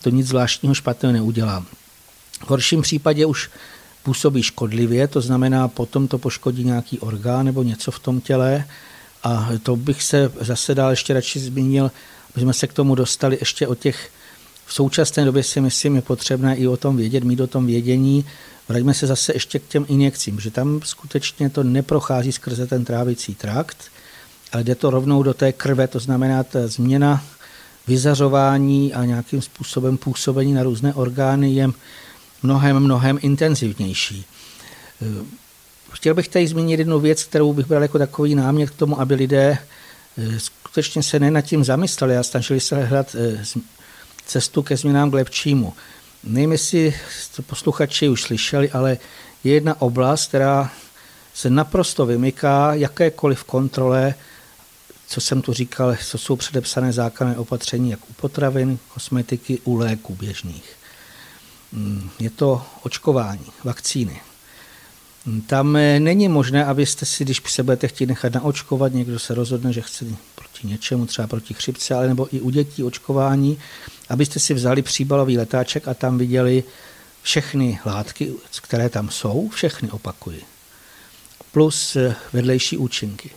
[0.04, 1.66] to nic zvláštního špatného neudělá.
[2.46, 3.50] V horším případě už
[4.04, 8.66] působí škodlivě, to znamená, potom to poškodí nějaký orgán nebo něco v tom těle
[9.24, 11.91] a to bych se zase dál ještě radši zmínil,
[12.32, 14.10] aby jsme se k tomu dostali ještě o těch,
[14.66, 18.26] v současné době si myslím, je potřebné i o tom vědět, mít o tom vědění.
[18.70, 23.36] Vraťme se zase ještě k těm injekcím, že tam skutečně to neprochází skrze ten trávicí
[23.36, 23.78] trakt,
[24.52, 27.24] ale jde to rovnou do té krve, to znamená ta změna
[27.88, 31.70] vyzařování a nějakým způsobem působení na různé orgány je
[32.44, 34.26] mnohem, mnohem intenzivnější.
[35.92, 39.16] Chtěl bych tady zmínit jednu věc, kterou bych bral jako takový námět k tomu, aby
[39.16, 39.58] lidé
[40.18, 43.44] eh, skutečně se ne nad tím zamysleli a snažili se hledat eh,
[44.26, 45.74] cestu ke změnám k lepšímu.
[46.24, 46.94] Nevím, jestli
[47.48, 48.98] posluchači už slyšeli, ale
[49.44, 50.72] je jedna oblast, která
[51.34, 54.14] se naprosto vymyká jakékoliv kontrole,
[55.08, 60.16] co jsem tu říkal, co jsou předepsané zákonné opatření, jak u potravin, kosmetiky, u léků
[60.16, 60.76] běžných.
[62.19, 64.22] Je to očkování, vakcíny.
[65.47, 69.74] Tam eh, není možné, abyste si, když se budete chtít nechat naočkovat, někdo se rozhodne,
[69.74, 70.05] že chce
[70.36, 73.57] proti něčemu, třeba proti chřipce, ale nebo i u dětí očkování,
[74.09, 76.63] abyste si vzali příbalový letáček a tam viděli
[77.22, 80.41] všechny látky, které tam jsou, všechny opakuji,
[81.51, 83.30] plus eh, vedlejší účinky.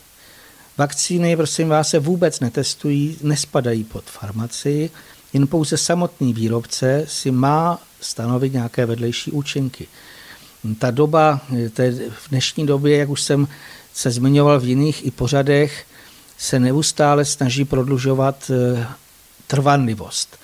[0.78, 4.90] Vakcíny, prosím vás, se vůbec netestují, nespadají pod farmaci,
[5.32, 9.86] jen pouze samotný výrobce si má stanovit nějaké vedlejší účinky.
[10.78, 11.40] Ta doba,
[12.10, 13.48] v dnešní době, jak už jsem
[13.94, 15.86] se zmiňoval v jiných i pořadech,
[16.38, 18.86] se neustále snaží prodlužovat eh,
[19.46, 20.38] trvanlivost.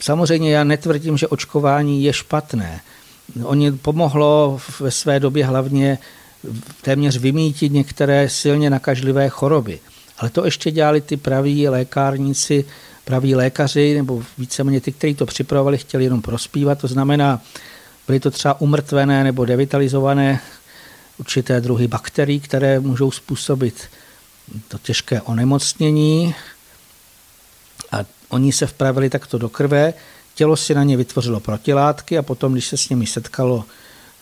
[0.00, 2.80] Samozřejmě já netvrdím, že očkování je špatné.
[3.42, 5.98] Oni pomohlo ve své době hlavně
[6.82, 9.80] téměř vymítit některé silně nakažlivé choroby.
[10.18, 12.64] Ale to ještě dělali ty praví lékárníci,
[13.10, 16.78] praví lékaři, nebo víceméně ty, kteří to připravovali, chtěli jenom prospívat.
[16.78, 17.42] To znamená,
[18.10, 20.40] Byly to třeba umrtvené nebo devitalizované
[21.18, 23.82] určité druhy bakterií, které můžou způsobit
[24.68, 26.34] to těžké onemocnění
[27.92, 27.98] a
[28.28, 29.94] oni se vpravili takto do krve,
[30.34, 33.64] tělo si na ně vytvořilo protilátky a potom, když se s nimi setkalo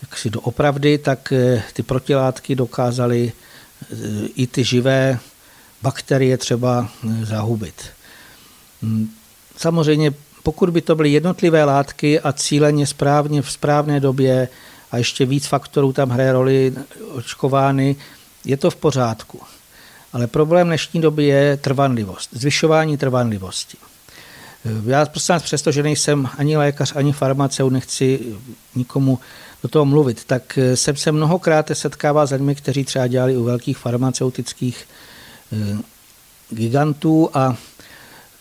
[0.03, 3.97] jaksi doopravdy, tak eh, ty protilátky dokázaly eh,
[4.35, 5.19] i ty živé
[5.83, 7.98] bakterie třeba eh, zahubit.
[8.83, 9.09] Hm,
[9.57, 14.49] samozřejmě pokud by to byly jednotlivé látky a cíleně správně v správné době
[14.91, 16.75] a ještě víc faktorů tam hraje roli
[17.13, 17.97] očkovány,
[18.45, 19.41] je to v pořádku.
[20.13, 23.77] Ale problém dnešní doby je trvanlivost, zvyšování trvanlivosti.
[24.87, 28.21] Já prostě přesto, že nejsem ani lékař, ani farmaceut, nechci
[28.75, 29.19] nikomu
[29.63, 33.79] do toho mluvit, tak jsem se mnohokrát setkával s lidmi, kteří třeba dělali u velkých
[33.79, 34.87] farmaceutických
[35.53, 35.79] eh,
[36.51, 37.57] gigantů a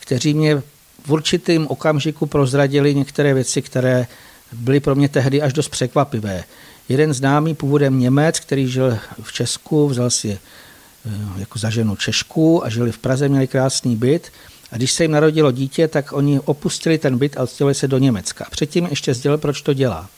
[0.07, 0.63] kteří mě
[1.05, 4.07] v určitém okamžiku prozradili některé věci, které
[4.53, 6.43] byly pro mě tehdy až dost překvapivé.
[6.89, 12.65] Jeden známý původem Němec, který žil v Česku, vzal si eh, jako za ženu Češku
[12.65, 14.31] a žili v Praze, měli krásný byt.
[14.71, 17.97] A když se jim narodilo dítě, tak oni opustili ten byt a odstěhovali se do
[17.97, 18.45] Německa.
[18.51, 20.09] Předtím ještě sdělil, proč to dělá.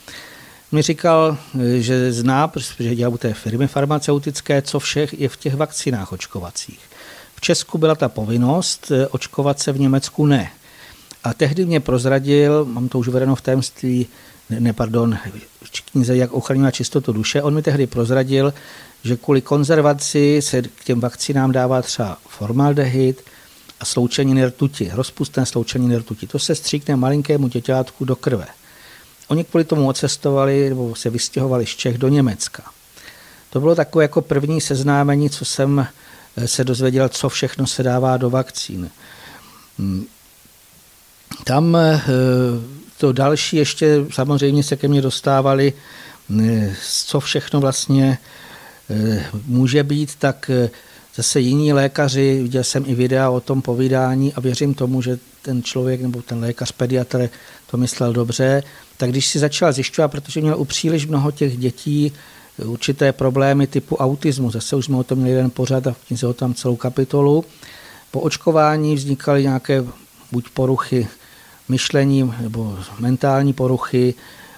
[0.72, 5.38] Mi říkal, eh, že zná, protože dělal u té firmy farmaceutické, co všech je v
[5.38, 6.89] těch vakcinách očkovacích.
[7.40, 10.52] V Česku byla ta povinnost, eh, očkovat se v Německu ne.
[11.24, 14.08] A tehdy mě prozradil, mám to už uvedeno v tajemství,
[14.50, 15.18] ne, pardon,
[15.92, 18.54] knize Jak ochraňovat čistotu duše, on mi tehdy prozradil,
[19.04, 23.24] že kvůli konzervaci se k těm vakcínám dává třeba formaldehyd
[23.80, 26.28] a sloučeniny rtuti, rozpustné sloučeniny rtuti.
[26.28, 28.48] To se stříkne malinkému děťátku do krve.
[29.28, 32.64] Oni kvůli tomu ocestovali nebo se vystěhovali z Čech do Německa.
[33.50, 35.88] To bylo takové jako první seznámení, co jsem
[36.46, 38.90] se dozvěděl, co všechno se dává do vakcín.
[41.44, 41.78] Tam
[42.98, 45.74] to další ještě samozřejmě se ke mně dostávali,
[46.82, 48.18] co všechno vlastně
[49.46, 50.52] může být, tak
[51.16, 55.64] zase jiní lékaři, viděl jsem i videa o tom povídání a věřím tomu, že ten
[55.64, 57.30] člověk nebo ten lékař, pediatr
[57.72, 58.64] to myslel dobře,
[58.98, 62.12] tak když si začal zjišťovat, protože měl u příliš mnoho těch dětí
[62.66, 66.28] určité problémy typu autismu, zase už jsme o tom měli jeden pořad a v knize
[66.28, 67.46] o tam celou kapitolu,
[68.12, 69.86] po očkování vznikaly nějaké
[70.32, 71.08] buď poruchy
[71.70, 74.14] myšlení nebo mentální poruchy,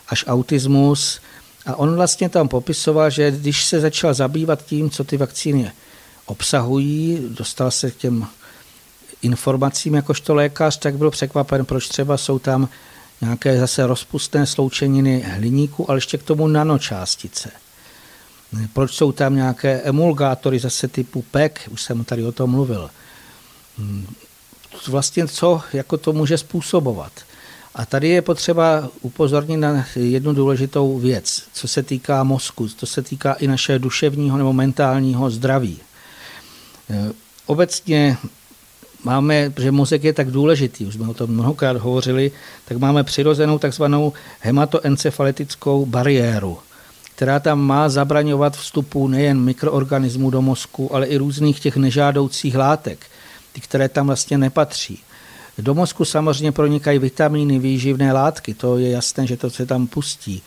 [0.08, 1.20] až autismus.
[1.66, 5.72] A on vlastně tam popisoval, že když se začal zabývat tím, co ty vakcíny
[6.26, 8.28] obsahují, dostal se k těm
[9.22, 12.70] informacím jakožto lékař, tak byl překvapen, proč třeba jsou tam
[13.22, 17.52] nějaké zase rozpustné sloučeniny hliníku, ale ještě k tomu nanočástice.
[18.74, 22.90] Proč jsou tam nějaké emulgátory zase typu PEC, už jsem tady o tom mluvil.
[24.88, 27.12] Vlastně co jako to může způsobovat.
[27.76, 33.02] A tady je potřeba upozornit na jednu důležitou věc, co se týká mozku, to se
[33.02, 35.80] týká i našeho duševního nebo mentálního zdraví.
[37.46, 38.18] Obecně
[39.04, 42.32] máme, protože mozek je tak důležitý, už jsme o tom mnohokrát hovořili,
[42.66, 46.60] tak máme přirozenou takzvanou hematoencefalitickou bariéru,
[47.22, 53.06] která tam má zabraňovat vstupu nejen mikroorganismů do mozku, ale i různých těch nežádoucích látek,
[53.54, 55.00] ty, které tam vlastně nepatří.
[55.58, 60.42] Do mozku samozřejmě pronikají vitamíny, výživné látky, to je jasné, že to se tam pustí.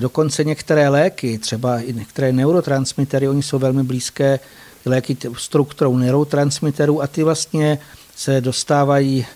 [0.00, 4.40] Dokonce některé léky, třeba i některé neurotransmitery, oni jsou velmi blízké
[4.84, 7.78] léky strukturou neurotransmiterů a ty vlastně
[8.16, 9.26] se dostávají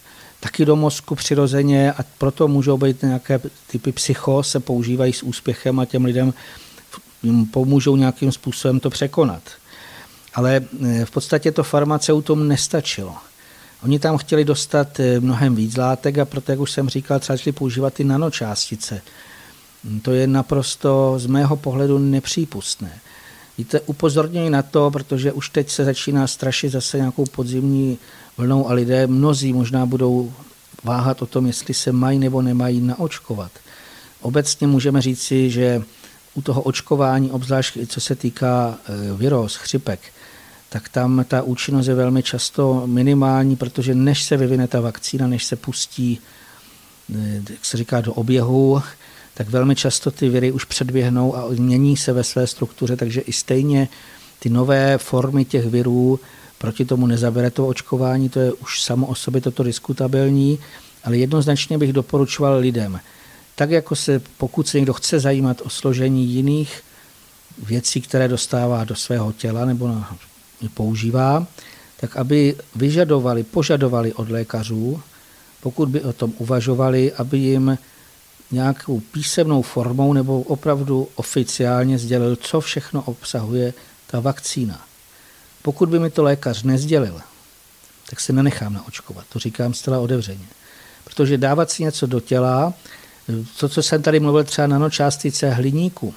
[0.44, 5.80] taky do mozku přirozeně a proto můžou být nějaké typy psycho, se používají s úspěchem
[5.80, 6.34] a těm lidem
[7.50, 9.42] pomůžou nějakým způsobem to překonat.
[10.34, 13.14] Ale e, v podstatě to farmaceutům nestačilo.
[13.84, 17.36] Oni tam chtěli dostat e, mnohem víc látek a proto, jak už jsem říkal, třeba
[17.36, 19.02] šli používat ty nanočástice.
[20.02, 23.00] To je naprosto z mého pohledu nepřípustné.
[23.58, 27.98] Víte, upozorňuji na to, protože už teď se začíná strašit zase nějakou podzimní
[28.36, 30.32] vlnou a lidé, mnozí možná budou
[30.84, 33.50] váhat o tom, jestli se mají nebo nemají naočkovat.
[34.20, 35.82] Obecně můžeme říci, že
[36.34, 40.00] u toho očkování, obzvlášť co se týká e, viróz, chřipek,
[40.68, 45.44] tak tam ta účinnost je velmi často minimální, protože než se vyvine ta vakcína, než
[45.44, 46.18] se pustí,
[47.14, 48.82] e, jak se říká, do oběhu,
[49.34, 53.32] tak velmi často ty viry už předběhnou a mění se ve své struktuře, takže i
[53.32, 53.88] stejně
[54.38, 56.20] ty nové formy těch virů
[56.64, 60.58] proti tomu nezabere to očkování, to je už samo o sobě toto diskutabilní,
[61.04, 63.00] ale jednoznačně bych doporučoval lidem,
[63.54, 66.82] tak jako se, pokud se někdo chce zajímat o složení jiných
[67.58, 70.16] věcí, které dostává do svého těla nebo na,
[70.74, 71.46] používá,
[72.00, 75.00] tak aby vyžadovali, požadovali od lékařů,
[75.60, 77.78] pokud by o tom uvažovali, aby jim
[78.50, 83.74] nějakou písemnou formou nebo opravdu oficiálně sdělil, co všechno obsahuje
[84.06, 84.93] ta vakcína.
[85.64, 87.20] Pokud by mi to lékař nezdělil,
[88.10, 89.24] tak se nenechám naočkovat.
[89.28, 90.44] To říkám zcela otevřeně.
[91.04, 92.74] Protože dávat si něco do těla,
[93.58, 96.14] to, co jsem tady mluvil, třeba nanočástice hliníku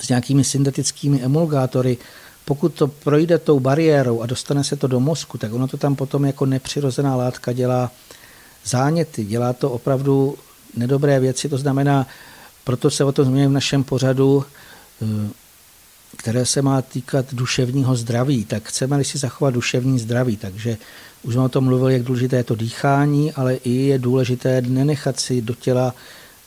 [0.00, 1.98] s nějakými syntetickými emulgátory,
[2.44, 5.96] pokud to projde tou bariérou a dostane se to do mozku, tak ono to tam
[5.96, 7.90] potom jako nepřirozená látka dělá
[8.64, 10.38] záněty, dělá to opravdu
[10.76, 12.06] nedobré věci, to znamená,
[12.64, 14.44] proto se o tom zmíním v našem pořadu,
[15.02, 15.06] eh,
[16.16, 20.76] které se má týkat duševního zdraví, tak chceme-li si zachovat duševní zdraví, takže
[21.22, 25.20] už jsme o tom mluvili, jak důležité je to dýchání, ale i je důležité nenechat
[25.20, 25.94] si do těla,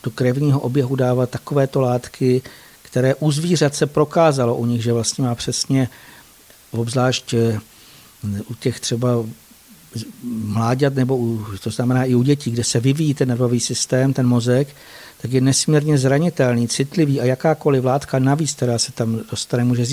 [0.03, 2.41] do krevního oběhu dávat takovéto látky,
[2.81, 5.89] které u zvířat se prokázalo u nich, že vlastně má přesně,
[6.71, 7.59] obzvlášť eh,
[8.49, 9.25] u těch třeba
[10.23, 14.27] mláďat, nebo u, to znamená i u dětí, kde se vyvíjí ten nervový systém, ten
[14.27, 14.67] mozek,
[15.25, 19.85] tak je nesmírně zranitelný, citlivý a jakákoliv látka navíc, která se tam dostane, může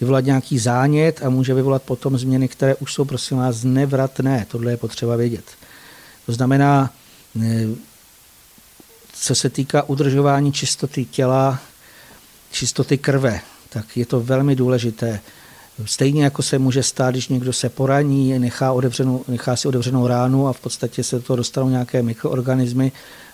[0.00, 4.46] vyvolat nějaký zánět a může vyvolat potom změny, které už jsou prosím vás nevratné.
[4.50, 5.44] Tohle je potřeba vědět.
[6.26, 6.90] To znamená,
[9.12, 11.58] co se týká udržování čistoty těla,
[12.50, 15.20] čistoty krve, tak je to velmi důležité.
[15.84, 18.74] Stejně jako se může stát, když někdo se poraní, nechá,
[19.28, 22.92] nechá si otevřenou ránu a v podstatě se do toho dostanou nějaké mikroorganismy,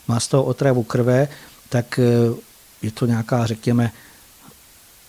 [0.08, 1.28] má z toho otravu krve,
[1.68, 2.34] tak eh,
[2.82, 3.90] je to nějaká, řekněme,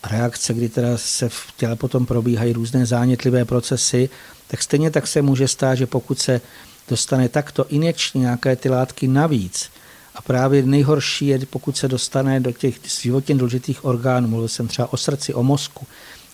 [0.10, 4.10] reakce, kdy teda se v těle potom probíhají různé zánětlivé procesy,
[4.48, 6.42] tak stejně tak se může stát, že pokud se
[6.88, 9.70] dostane takto injekčně nějaké ty látky navíc,
[10.16, 14.94] a právě nejhorší je, pokud se dostane do těch životně důležitých orgánů, mluvil jsem třeba
[14.94, 15.88] o srdci, o mozku,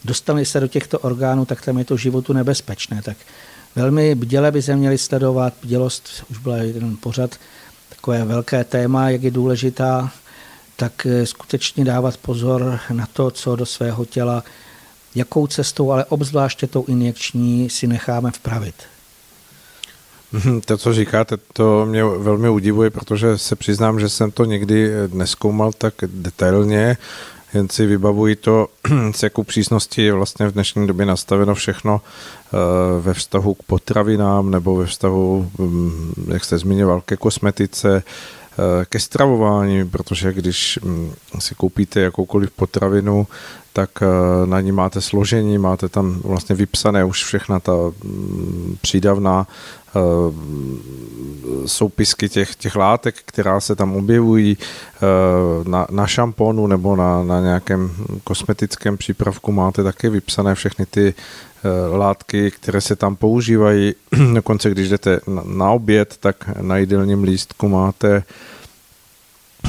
[0.05, 3.01] dostane se do těchto orgánů, tak tam je to životu nebezpečné.
[3.01, 3.17] Tak
[3.75, 5.53] velmi bděle by se měli sledovat.
[5.63, 7.35] Bdělost už byla jeden pořad,
[7.89, 10.11] takové velké téma, jak je důležitá,
[10.75, 14.43] tak eh, skutečně dávat pozor na to, co do svého těla,
[15.15, 18.75] jakou cestou, ale obzvláště tou injekční si necháme vpravit.
[20.65, 25.71] To, co říkáte, to mě velmi udivuje, protože se přiznám, že jsem to nikdy neskoumal
[25.77, 26.97] tak detailně,
[27.53, 28.67] jen si vybavuji to,
[29.11, 32.57] s jakou přísností je vlastně v dnešní době nastaveno všechno eh,
[33.01, 38.99] ve vztahu k potravinám nebo ve vztahu, mm, jak jste zmiňoval, ke kosmetice, eh, ke
[38.99, 43.27] stravování, protože když mm, si koupíte jakoukoliv potravinu,
[43.77, 44.05] tak eh,
[44.45, 47.73] na ní máte složení, máte tam vlastně vypsané už všechna ta
[48.03, 49.47] mm, přídavná
[49.95, 50.31] Eh,
[51.65, 57.41] soupisky těch, těch látek, která se tam objevují eh, na, na šamponu nebo na, na
[57.41, 57.91] nějakém
[58.23, 61.13] kosmetickém přípravku máte také vypsané všechny ty
[61.91, 63.95] látky, které se tam používají.
[64.33, 68.23] Dokonce, když jdete na, na oběd, tak na jídelním lístku máte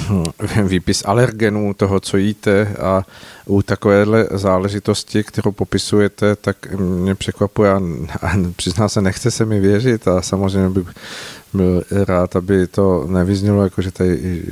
[0.65, 3.03] výpis alergenů toho, co jíte a
[3.47, 7.81] u takovéhle záležitosti, kterou popisujete, tak mě překvapuje a,
[8.57, 10.87] přizná se, nechce se mi věřit a samozřejmě bych
[11.53, 14.43] byl rád, aby to nevyznělo, jako že tady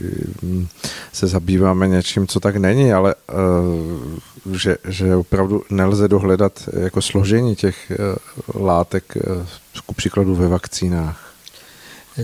[0.42, 0.66] mm,
[1.12, 3.14] se zabýváme něčím, co tak není, ale
[4.44, 7.92] uh, že, že opravdu nelze dohledat jako složení těch
[8.54, 9.46] uh, látek, uh,
[9.86, 11.25] ku příkladu ve vakcínách.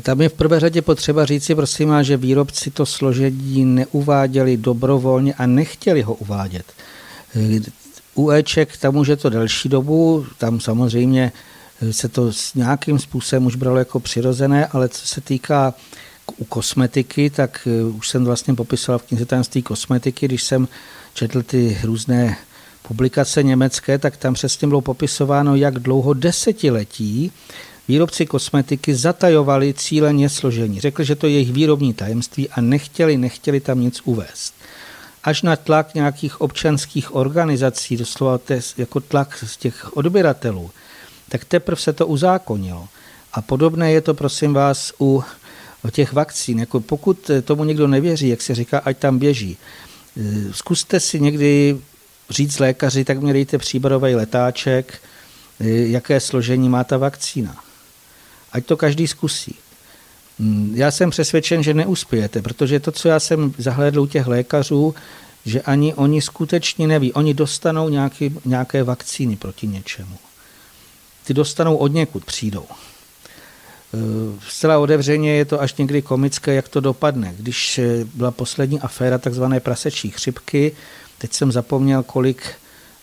[0.02, 5.34] Tam je v prvé řadě potřeba říci, prosím vás, že výrobci to složení neuváděli dobrovolně
[5.34, 6.64] a nechtěli ho uvádět.
[8.14, 11.32] U Eček tam už je to delší dobu, tam samozřejmě
[11.90, 15.74] se to s nějakým způsobem už bralo jako přirozené, ale co se týká
[16.36, 20.68] u kosmetiky, tak eh, už jsem vlastně popisoval v knize tajemství kosmetiky, když jsem
[21.14, 22.36] četl ty různé
[22.88, 27.32] publikace německé, tak tam přesně bylo popisováno, jak dlouho desetiletí
[27.88, 30.80] Výrobci kosmetiky zatajovali cíleně složení.
[30.80, 34.54] Řekli, že to je jejich výrobní tajemství a nechtěli, nechtěli tam nic uvést.
[35.24, 38.38] Až na tlak nějakých občanských organizací, doslova
[38.76, 40.70] jako tlak z těch odběratelů,
[41.28, 42.88] tak teprve se to uzákonilo.
[43.32, 45.24] A podobné je to, prosím vás, u
[45.90, 46.58] těch vakcín.
[46.58, 49.56] Jako pokud tomu někdo nevěří, jak se říká, ať tam běží.
[50.50, 51.78] Zkuste si někdy
[52.30, 55.00] říct lékaři, tak mě dejte příbarový letáček,
[55.60, 57.64] jaké složení má ta vakcína
[58.52, 59.54] ať to každý zkusí.
[60.38, 64.94] Mm, já jsem přesvědčen, že neuspějete, protože to, co já jsem zahlédl u těch lékařů,
[65.44, 67.12] že ani oni skutečně neví.
[67.12, 70.16] Oni dostanou nějaký, nějaké vakcíny proti něčemu.
[71.24, 72.66] Ty dostanou od někud, přijdou.
[72.68, 72.76] E,
[74.48, 77.34] zcela otevřeně je to až někdy komické, jak to dopadne.
[77.38, 77.80] Když
[78.14, 80.72] byla poslední aféra takzvané prasečí chřipky,
[81.18, 82.42] teď jsem zapomněl, kolik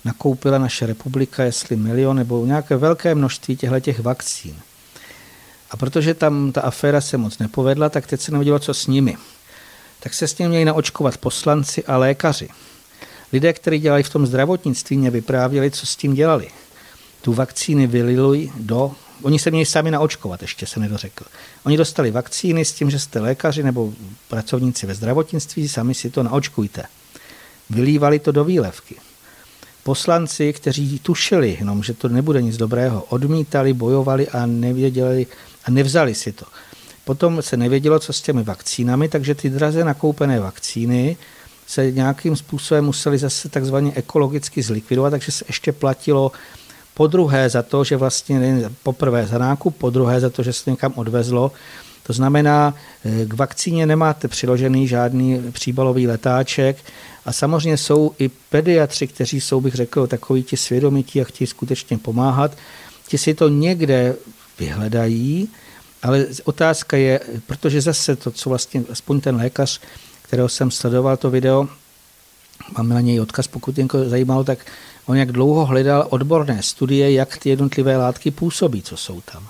[0.06, 4.56] nakoupila naše republika, jestli milion nebo nějaké velké množství těchto vakcín.
[5.72, 9.18] A protože tam ta aféra se moc nepovedla, tak teď se nevědělo, co s nimi.
[10.00, 12.50] Tak se s ním měli naočkovat poslanci a lékaři.
[13.34, 16.48] Lidé, kteří dělali v tom zdravotnictví, mě vyprávěli, co s tím dělali.
[17.22, 18.92] Tu vakcíny vylili do...
[19.22, 21.26] Oni se měli sami naočkovat, ještě se nedořekl.
[21.66, 23.94] Oni dostali vakcíny s tím, že jste lékaři nebo
[24.28, 26.84] pracovníci ve zdravotnictví, sami si to naočkujte.
[27.70, 28.96] Vylívali to do výlevky.
[29.84, 35.28] Poslanci, kteří tušili jenom, že to nebude nic dobrého, odmítali, bojovali a nevěděli,
[35.70, 36.46] a nevzali si to.
[37.06, 41.18] Potom se nevědělo, co s těmi vakcínami, takže ty draze nakoupené vakcíny
[41.68, 46.32] se nějakým způsobem museli zase takzvaně ekologicky zlikvidovat, takže se ještě platilo
[46.94, 50.70] po druhé za to, že vlastně poprvé za nákup, po druhé za to, že se
[50.70, 51.52] někam odvezlo.
[52.04, 52.74] To znamená,
[53.06, 56.78] eh, k vakcíně nemáte přiložený žádný příbalový letáček
[57.26, 61.98] a samozřejmě jsou i pediatři, kteří jsou, bych řekl, takový ti svědomití a chtějí skutečně
[61.98, 62.58] pomáhat.
[63.08, 64.16] Ti si to někde
[64.60, 65.50] vyhledají,
[66.04, 69.82] ale otázka je, protože zase to, co vlastně aspoň ten lékař,
[70.22, 71.68] kterého jsem sledoval to video,
[72.78, 74.60] mám na něj odkaz, pokud někoho zajímalo, tak
[75.06, 79.48] on jak dlouho hledal odborné studie, jak ty jednotlivé látky působí, co jsou tam.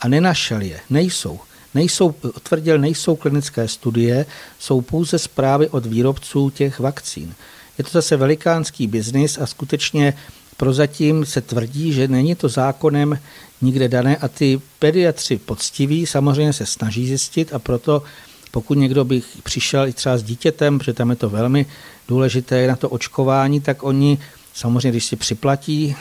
[0.00, 1.40] A nenašel je, nejsou.
[1.74, 4.26] Nejsou, tvrdil, nejsou klinické studie,
[4.58, 7.34] jsou pouze zprávy od výrobců těch vakcín.
[7.78, 10.14] Je to zase velikánský biznis a skutečně
[10.60, 13.18] prozatím se tvrdí, že není to zákonem
[13.62, 18.02] nikde dané a ty pediatři poctiví samozřejmě se snaží zjistit a proto
[18.50, 21.66] pokud někdo by přišel i třeba s dítětem, protože tam je to velmi
[22.08, 24.18] důležité na to očkování, tak oni
[24.54, 25.96] samozřejmě, když si připlatí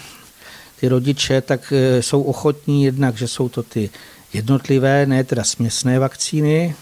[0.80, 3.90] ty rodiče, tak e, jsou ochotní jednak, že jsou to ty
[4.34, 6.76] jednotlivé, ne teda směsné vakcíny,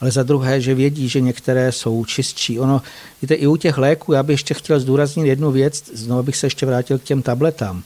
[0.00, 2.58] ale za druhé, že vědí, že některé jsou čistší.
[2.58, 2.82] Ono,
[3.22, 6.46] víte, i u těch léků, já bych ještě chtěl zdůraznit jednu věc, znovu bych se
[6.46, 7.82] ještě vrátil k těm tabletám.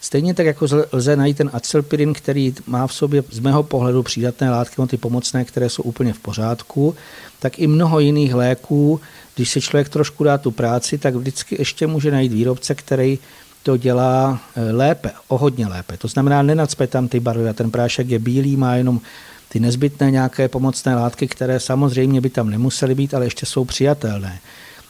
[0.00, 4.50] Stejně tak, jako lze najít ten acylpirin, který má v sobě z mého pohledu přídatné
[4.50, 6.94] látky, ty pomocné, které jsou úplně v pořádku,
[7.38, 9.00] tak i mnoho jiných léků,
[9.34, 13.18] když si člověk trošku dá tu práci, tak vždycky ještě může najít výrobce, který
[13.62, 15.96] to dělá eh, lépe, o hodně lépe.
[15.96, 19.00] To znamená, nenacpe tam ty barvy a ten prášek je bílý, má jenom
[19.54, 24.40] ty nezbytné nějaké pomocné látky, které samozřejmě by tam nemusely být, ale ještě jsou přijatelné.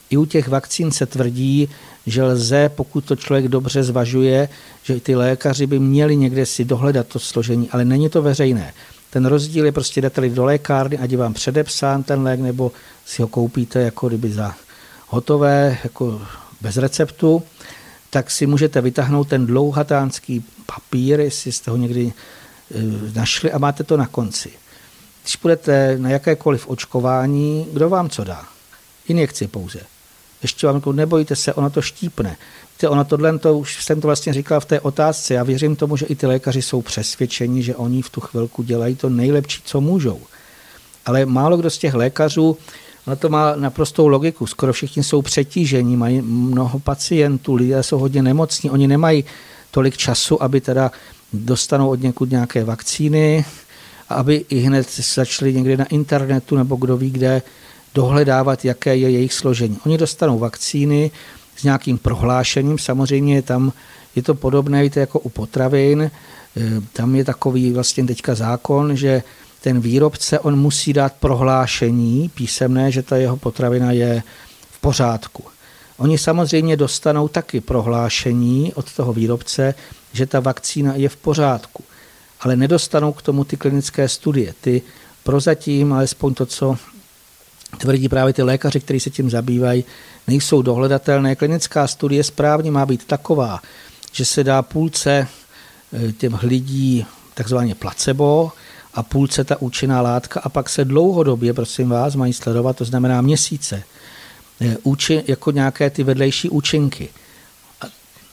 [0.09, 1.69] I u těch vakcín se tvrdí,
[2.05, 4.49] že lze, pokud to člověk dobře zvažuje,
[4.83, 8.73] že ty lékaři by měli někde si dohledat to složení, ale není to veřejné.
[9.09, 12.71] Ten rozdíl je prostě jdete do lékárny, ať je vám předepsán ten lék, nebo
[13.05, 14.55] si ho koupíte jako kdyby za
[15.07, 16.21] hotové, jako
[16.61, 17.43] bez receptu,
[18.09, 22.13] tak si můžete vytáhnout ten dlouhatánský papír, jestli jste ho někdy
[23.15, 24.51] našli a máte to na konci.
[25.23, 28.45] Když budete na jakékoliv očkování, kdo vám co dá?
[29.07, 29.79] Injekci pouze.
[30.41, 32.37] Ještě vám nebojte se, ono to štípne.
[32.71, 35.33] Víte, ono tohle, to už jsem to vlastně říkal v té otázce.
[35.33, 38.95] Já věřím tomu, že i ty lékaři jsou přesvědčeni, že oni v tu chvilku dělají
[38.95, 40.19] to nejlepší, co můžou.
[41.05, 42.57] Ale málo kdo z těch lékařů,
[43.07, 44.47] ono to má naprostou logiku.
[44.47, 49.25] Skoro všichni jsou přetížení, mají mnoho pacientů, lidé jsou hodně nemocní, oni nemají
[49.71, 50.91] tolik času, aby teda
[51.35, 53.45] dostanou od někud nějaké vakcíny,
[54.09, 57.41] aby i hned začali někde na internetu nebo kdo ví kde
[57.93, 59.77] dohledávat, jaké je jejich složení.
[59.85, 61.11] Oni dostanou vakcíny
[61.55, 63.73] s nějakým prohlášením, samozřejmě tam
[64.15, 66.11] je to podobné víte, jako u potravin, e,
[66.93, 69.23] tam je takový vlastně teďka zákon, že
[69.61, 74.23] ten výrobce, on musí dát prohlášení písemné, že ta jeho potravina je
[74.71, 75.43] v pořádku.
[75.97, 79.73] Oni samozřejmě dostanou taky prohlášení od toho výrobce,
[80.15, 81.83] že ta vakcína je v pořádku,
[82.39, 84.53] ale nedostanou k tomu ty klinické studie.
[84.61, 84.81] Ty
[85.23, 86.77] prozatím, alespoň to, co
[87.77, 89.85] tvrdí právě ty lékaři, kteří se tím zabývají,
[90.27, 91.35] nejsou dohledatelné.
[91.35, 93.59] Klinická studie správně má být taková,
[94.11, 95.27] že se dá půlce
[95.93, 98.51] eh, těm lidí takzvaně placebo
[98.93, 103.21] a půlce ta účinná látka a pak se dlouhodobě, prosím vás, mají sledovat, to znamená
[103.21, 103.83] měsíce,
[104.61, 104.77] eh,
[105.27, 107.09] jako nějaké ty vedlejší účinky.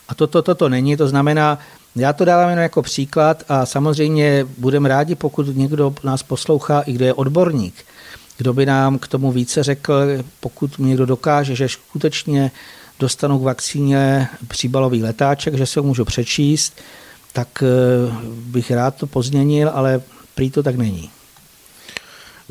[0.08, 1.58] A toto to, to, to není, to znamená,
[1.96, 6.92] já to dávám jenom jako příklad a samozřejmě budeme rádi, pokud někdo nás poslouchá, i
[6.92, 7.74] kdo je odborník,
[8.38, 9.94] kdo by nám k tomu více řekl,
[10.40, 12.50] pokud někdo dokáže, že skutečně
[12.98, 16.80] dostanou k vakcíně příbalový letáček, že se ho můžu přečíst,
[17.32, 17.66] tak eh,
[18.26, 20.00] bych rád to pozměnil, ale
[20.34, 21.10] prý to tak není.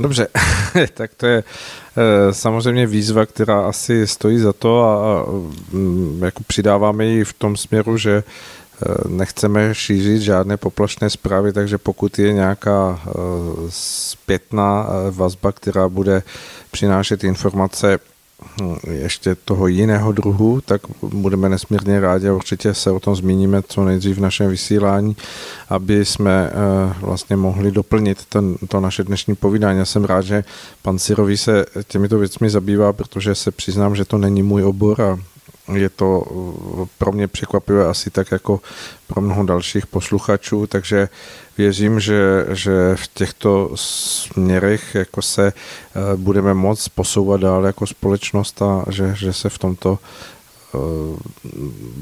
[0.02, 0.28] Dobře,
[0.94, 1.44] tak to je
[1.98, 5.26] eh, samozřejmě výzva, která asi stojí za to a
[5.72, 8.24] mm, jako přidáváme ji v tom směru, že
[8.86, 13.12] Eh, nechceme šířit žádné poplašné zprávy, takže pokud je nějaká eh,
[13.70, 16.24] zpětná vazba, která bude
[16.72, 18.00] přinášet informace
[18.92, 23.86] ještě toho jiného druhu, tak budeme nesmírně rádi a určitě se o tom zmíníme co
[23.86, 25.16] nejdřív v našem vysílání,
[25.70, 26.52] aby jsme
[27.02, 29.80] vlastně mohli doplnit ten, to naše dnešní povídání.
[29.80, 30.44] Já jsem rád, že
[30.82, 35.20] pan Sirový se těmito věcmi zabývá, protože se přiznám, že to není můj obor a
[35.76, 38.60] je to eh, pro mě překvapivé asi tak jako
[39.08, 41.10] pro mnoho dalších posluchačů, takže
[41.58, 48.62] věřím, že, že v těchto směrech jako se eh, budeme moct posouvat dál jako společnost
[48.62, 50.78] a že, že se v tomto eh,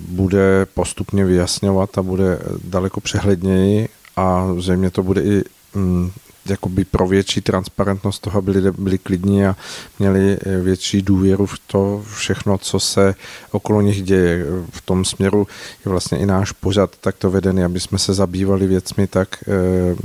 [0.07, 5.43] bude postupně vyjasňovat a bude daleko přehledněji a zřejmě to bude i
[5.75, 6.11] mm,
[6.45, 9.55] jakoby pro větší transparentnost toho, aby lidé byli klidní a
[9.99, 13.15] měli eh, větší důvěru v to všechno, co se
[13.51, 14.45] okolo nich děje.
[14.71, 15.47] V tom směru
[15.85, 19.95] je vlastně i náš pořad takto vedený, aby jsme se zabývali věcmi tak, eh,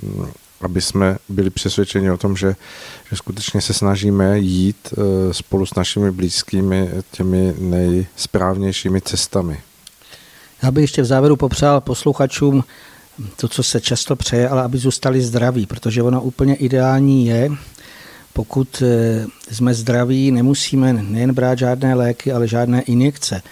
[0.60, 2.56] aby jsme byli přesvědčeni o tom, že,
[3.10, 9.60] že skutečně se snažíme jít eh, spolu s našimi blízkými těmi nejsprávnějšími cestami.
[10.62, 12.64] Já bych ještě v závěru popřál posluchačům
[13.36, 17.50] to, co se často přeje, ale aby zůstali zdraví, protože ono úplně ideální je,
[18.32, 23.42] pokud eh, jsme zdraví, nemusíme nejen brát žádné léky, ale žádné injekce.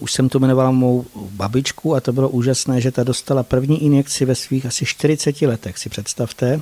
[0.00, 4.24] Už jsem to jmenoval mou babičku a to bylo úžasné, že ta dostala první injekci
[4.24, 6.60] ve svých asi 40 letech, si představte.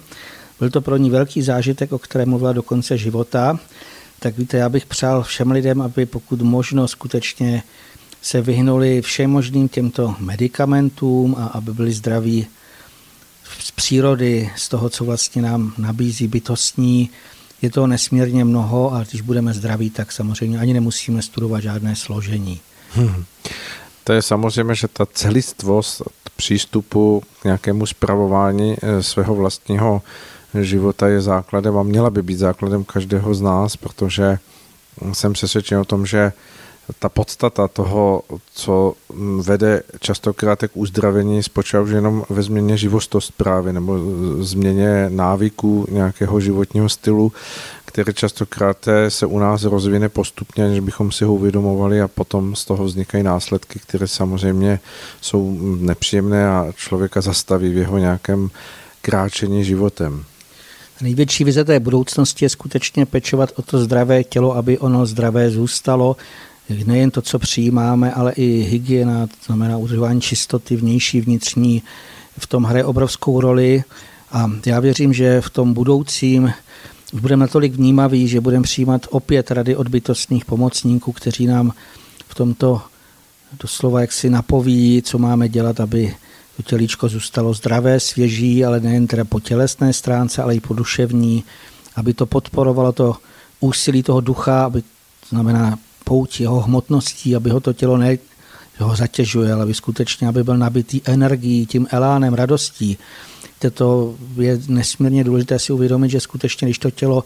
[0.59, 3.59] Byl to pro ní velký zážitek, o kterém mluvila do konce života.
[4.19, 7.63] Tak víte, já bych přál všem lidem, aby pokud možno skutečně
[8.23, 12.47] se vyhnuli všem možným těmto medicamentům a aby byli zdraví
[13.59, 17.11] z přírody, z toho, co vlastně nám nabízí bytostní.
[17.63, 22.61] Je to nesmírně mnoho a když budeme zdraví, tak samozřejmě ani nemusíme studovat žádné složení.
[22.95, 23.25] Hmm.
[24.05, 26.03] To je samozřejmě, že ta celistvost
[26.37, 30.03] přístupu k nějakému zpravování eh, svého vlastního
[30.61, 34.39] života je základem a měla by být základem každého z nás, protože
[35.13, 36.33] jsem přesvědčen o tom, že
[36.99, 38.23] ta podstata toho,
[38.55, 38.95] co
[39.41, 43.99] vede častokrát k uzdravení, spočívá už jenom ve změně živostost právě nebo
[44.41, 47.33] změně návyků nějakého životního stylu,
[47.85, 52.65] který častokrát se u nás rozvine postupně, než bychom si ho uvědomovali a potom z
[52.65, 54.81] toho vznikají následky, které samozřejmě
[55.21, 58.51] jsou nepříjemné a člověka zastaví v jeho nějakém
[59.03, 60.25] kráčení životem.
[61.01, 66.17] Největší vize té budoucnosti je skutečně pečovat o to zdravé tělo, aby ono zdravé zůstalo.
[66.85, 71.83] Nejen to, co přijímáme, ale i hygiena, to znamená udržování čistoty vnější, vnitřní,
[72.39, 73.85] v tom hraje obrovskou roli.
[74.33, 76.53] A já věřím, že v tom budoucím
[77.13, 81.73] už budeme natolik vnímaví, že budeme přijímat opět rady od bytostných pomocníků, kteří nám
[82.29, 82.83] v tomto
[83.61, 86.15] doslova jaksi napoví, co máme dělat, aby
[86.57, 91.45] to tělíčko zůstalo zdravé, svěží, ale nejen teda po tělesné stránce, ale i po duševní,
[91.97, 93.17] aby to podporovalo to
[93.61, 94.89] úsilí toho ducha, aby to
[95.29, 98.19] znamená pouť jeho hmotností, aby ho to tělo ne
[98.79, 102.99] ho zatěžuje, ale aby skutečně, aby byl nabitý energií, tím elánem, radostí.
[103.75, 107.25] To je nesmírně důležité si uvědomit, že skutečně, když to tělo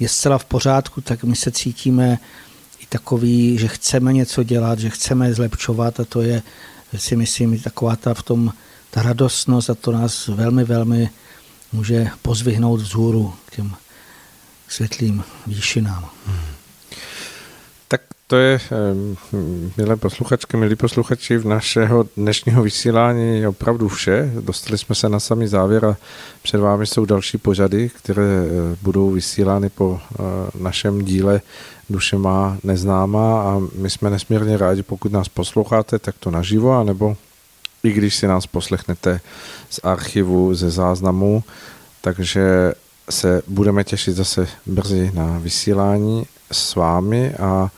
[0.00, 2.18] je zcela v pořádku, tak my se cítíme
[2.80, 6.42] i takový, že chceme něco dělat, že chceme zlepšovat a to je,
[6.96, 8.52] si myslím, taková ta v tom
[8.90, 11.10] ta radostnost a to nás velmi, velmi
[11.72, 13.76] může pozvihnout vzhůru k těm
[14.68, 16.10] světlým výšinám.
[16.26, 16.55] Hmm.
[18.28, 18.60] To je,
[19.76, 24.32] milé posluchačky, milí posluchači, v našeho dnešního vysílání opravdu vše.
[24.40, 25.96] Dostali jsme se na samý závěr a
[26.42, 30.22] před vámi jsou další pořady, které eh, budou vysílány po eh,
[30.58, 31.40] našem díle
[31.90, 37.16] Duše má neznámá a my jsme nesmírně rádi, pokud nás posloucháte, tak to naživo, anebo
[37.82, 39.20] i když si nás poslechnete
[39.70, 41.44] z archivu, ze záznamu,
[42.00, 42.72] takže
[43.10, 47.70] se budeme těšit zase brzy na vysílání s vámi a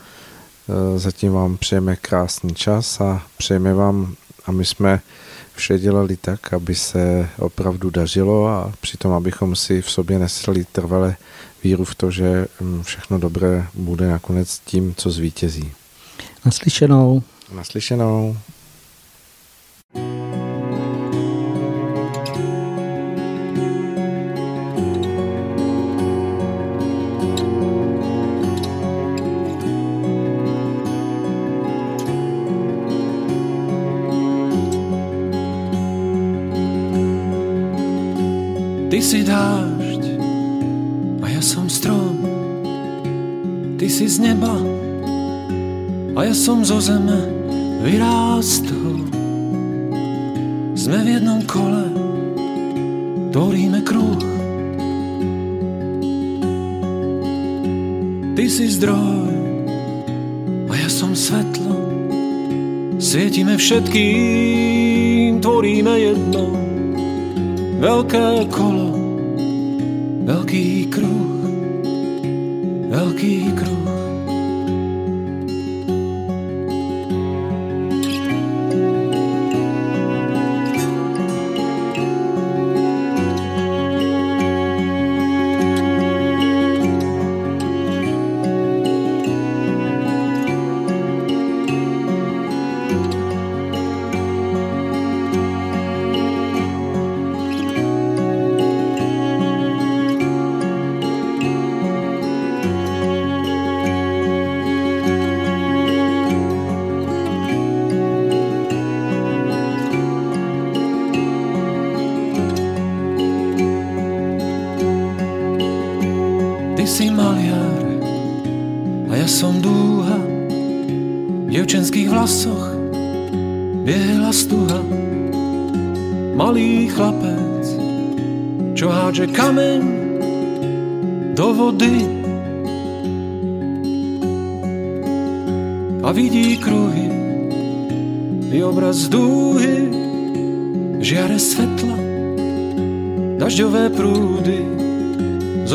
[0.95, 4.15] zatím vám přejeme krásný čas a přejeme vám,
[4.45, 4.99] a my jsme
[5.55, 11.15] vše dělali tak, aby se opravdu dařilo a přitom, abychom si v sobě nesli trvale
[11.63, 15.71] víru v to, že mm, všechno dobré bude nakonec tím, co zvítězí.
[16.45, 17.23] Naslyšenou.
[17.53, 18.37] Naslyšenou.
[38.99, 40.03] Ty si dážď
[41.23, 42.19] a ja som strom.
[43.79, 44.51] Ty si z neba
[46.19, 47.15] a ja som zo zeme
[47.79, 49.07] vyrástol.
[50.75, 51.87] Sme v jednom kole,
[53.31, 54.19] tvoríme kruh.
[58.35, 59.31] Ty si zdroj
[60.67, 61.87] a ja som svetlo.
[62.99, 66.59] Svietime všetkým, tvoríme jedno
[67.79, 68.88] veľké kolo.
[70.49, 71.45] Veľký kruh,
[72.89, 73.78] veľký kruh.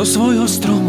[0.05, 0.84] Svojho stromu